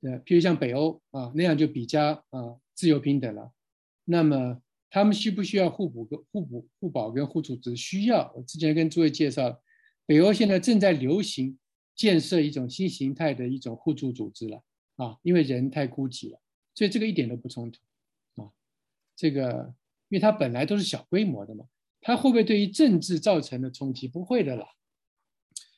[0.00, 3.52] 呃，譬如像北欧啊那样就比较啊自由平等了。
[4.06, 7.76] 那么他们需不需要互补、跟互补、互保跟互组织？
[7.76, 8.32] 需要。
[8.34, 9.60] 我之前跟诸位介绍，
[10.06, 11.58] 北欧现在正在流行
[11.94, 14.64] 建设一种新形态的一种互助组织了
[14.96, 16.40] 啊，因为人太孤寂了，
[16.74, 17.78] 所以这个一点都不冲突。
[19.20, 19.74] 这个，
[20.08, 21.66] 因为它本来都是小规模的嘛，
[22.00, 24.08] 它会不会对于政治造成的冲击？
[24.08, 24.66] 不会的啦，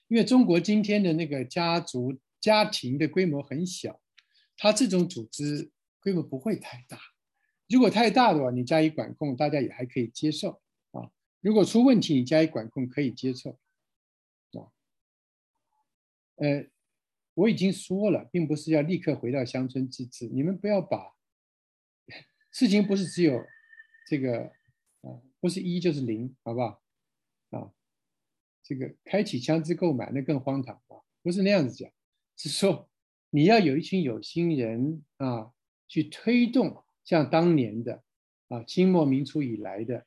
[0.06, 4.00] 因为中国今天的那个家族家庭的规模很小，
[4.56, 6.96] 它这种组织规模不会太大。
[7.68, 10.62] 如果太大的话，你加以管控，大家也还可以接受
[10.92, 11.10] 啊。
[11.40, 13.58] 如果出问题，你加以管控可以接受
[14.52, 14.70] 啊。
[16.36, 16.64] 呃，
[17.34, 21.12] 我已经说了，并不是要立刻回到乡村自治，你们不要把
[22.52, 23.44] 事情不是只有
[24.08, 24.44] 这个
[25.00, 26.82] 啊，不是一就是零，好不好？
[27.50, 27.72] 啊，
[28.62, 31.90] 这个开启枪支购买那更荒唐啊，不是那样子讲，
[32.36, 32.88] 是说
[33.30, 35.50] 你要有一群有心人啊，
[35.88, 36.84] 去推动。
[37.04, 38.00] 像当年的
[38.46, 40.06] 啊，清末民初以来的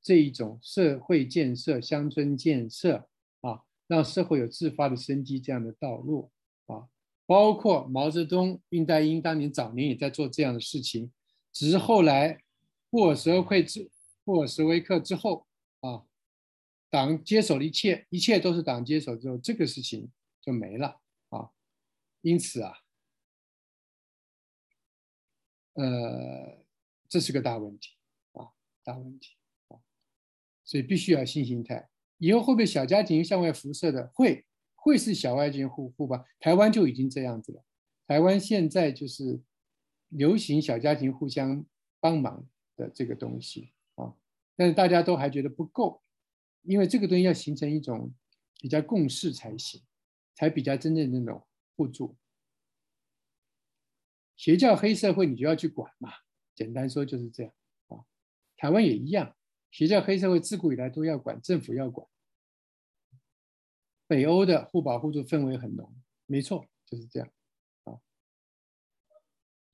[0.00, 3.08] 这一种社会建设、乡村建设
[3.40, 6.30] 啊，让社会有自发的生机这样的道路
[6.66, 6.86] 啊，
[7.26, 11.10] 包括毛泽东、恽代英当年早年也在做这样的事情，
[11.58, 12.42] 只是后来
[12.90, 13.90] 布尔什维克之
[14.24, 15.46] 布尔什维克之后
[15.80, 16.04] 啊，
[16.90, 21.00] 党接手了一切，一切都是党接手之后，这个事情就没了
[21.30, 21.50] 啊，
[22.20, 22.74] 因此啊。
[25.72, 26.62] 呃，
[27.08, 27.94] 这是个大问题
[28.32, 28.52] 啊，
[28.84, 29.36] 大问题
[29.68, 29.80] 啊，
[30.62, 31.88] 所以必须要新形态。
[32.18, 34.10] 以后会不会小家庭向外辐射的？
[34.14, 34.44] 会，
[34.74, 36.22] 会是小外境互互吧？
[36.38, 37.64] 台湾就已经这样子了。
[38.06, 39.40] 台湾现在就是
[40.08, 41.64] 流行小家庭互相
[42.00, 42.46] 帮忙
[42.76, 44.14] 的这个东西啊，
[44.56, 46.02] 但是大家都还觉得不够，
[46.62, 48.14] 因为这个东西要形成一种
[48.60, 49.82] 比较共识才行，
[50.34, 51.46] 才比较真正的那种
[51.76, 52.16] 互助。
[54.36, 56.12] 邪教黑社会，你就要去管嘛。
[56.54, 57.52] 简单说就是这样
[57.88, 58.04] 啊。
[58.56, 59.34] 台湾也一样，
[59.70, 62.06] 邪教黑社会自古以来都要管，政府要管。
[64.06, 65.92] 北欧的互保互助氛围很浓，
[66.26, 67.28] 没错，就是这样。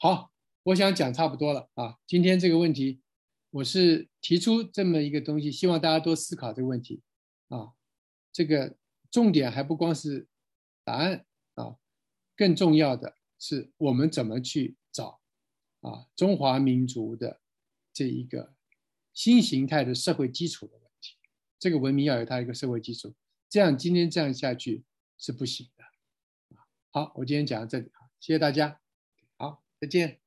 [0.03, 0.33] 好，
[0.65, 1.97] 我想讲差不多了啊。
[2.09, 3.01] 今天这个问题，
[3.51, 7.01] 我是提出这么一个东西，希望大家多思考这个问题
[7.47, 7.71] 啊。
[8.33, 8.77] 这个
[9.13, 10.27] 重点还不光是
[10.83, 11.25] 答案
[11.55, 11.77] 啊，
[12.37, 13.15] 更重要的。
[13.39, 15.21] 是我们怎么去找
[15.83, 17.41] 啊中华民族的
[17.93, 18.57] 这一个
[19.15, 21.15] 新形态的社会基础的问题？
[21.61, 23.15] 这个文明要有它一个社会基础，
[23.49, 24.83] 这样今天这样下去
[25.17, 25.85] 是不行的。
[26.91, 28.81] 好，我今天讲到这里，啊，谢谢大家，
[29.83, 30.22] 再见。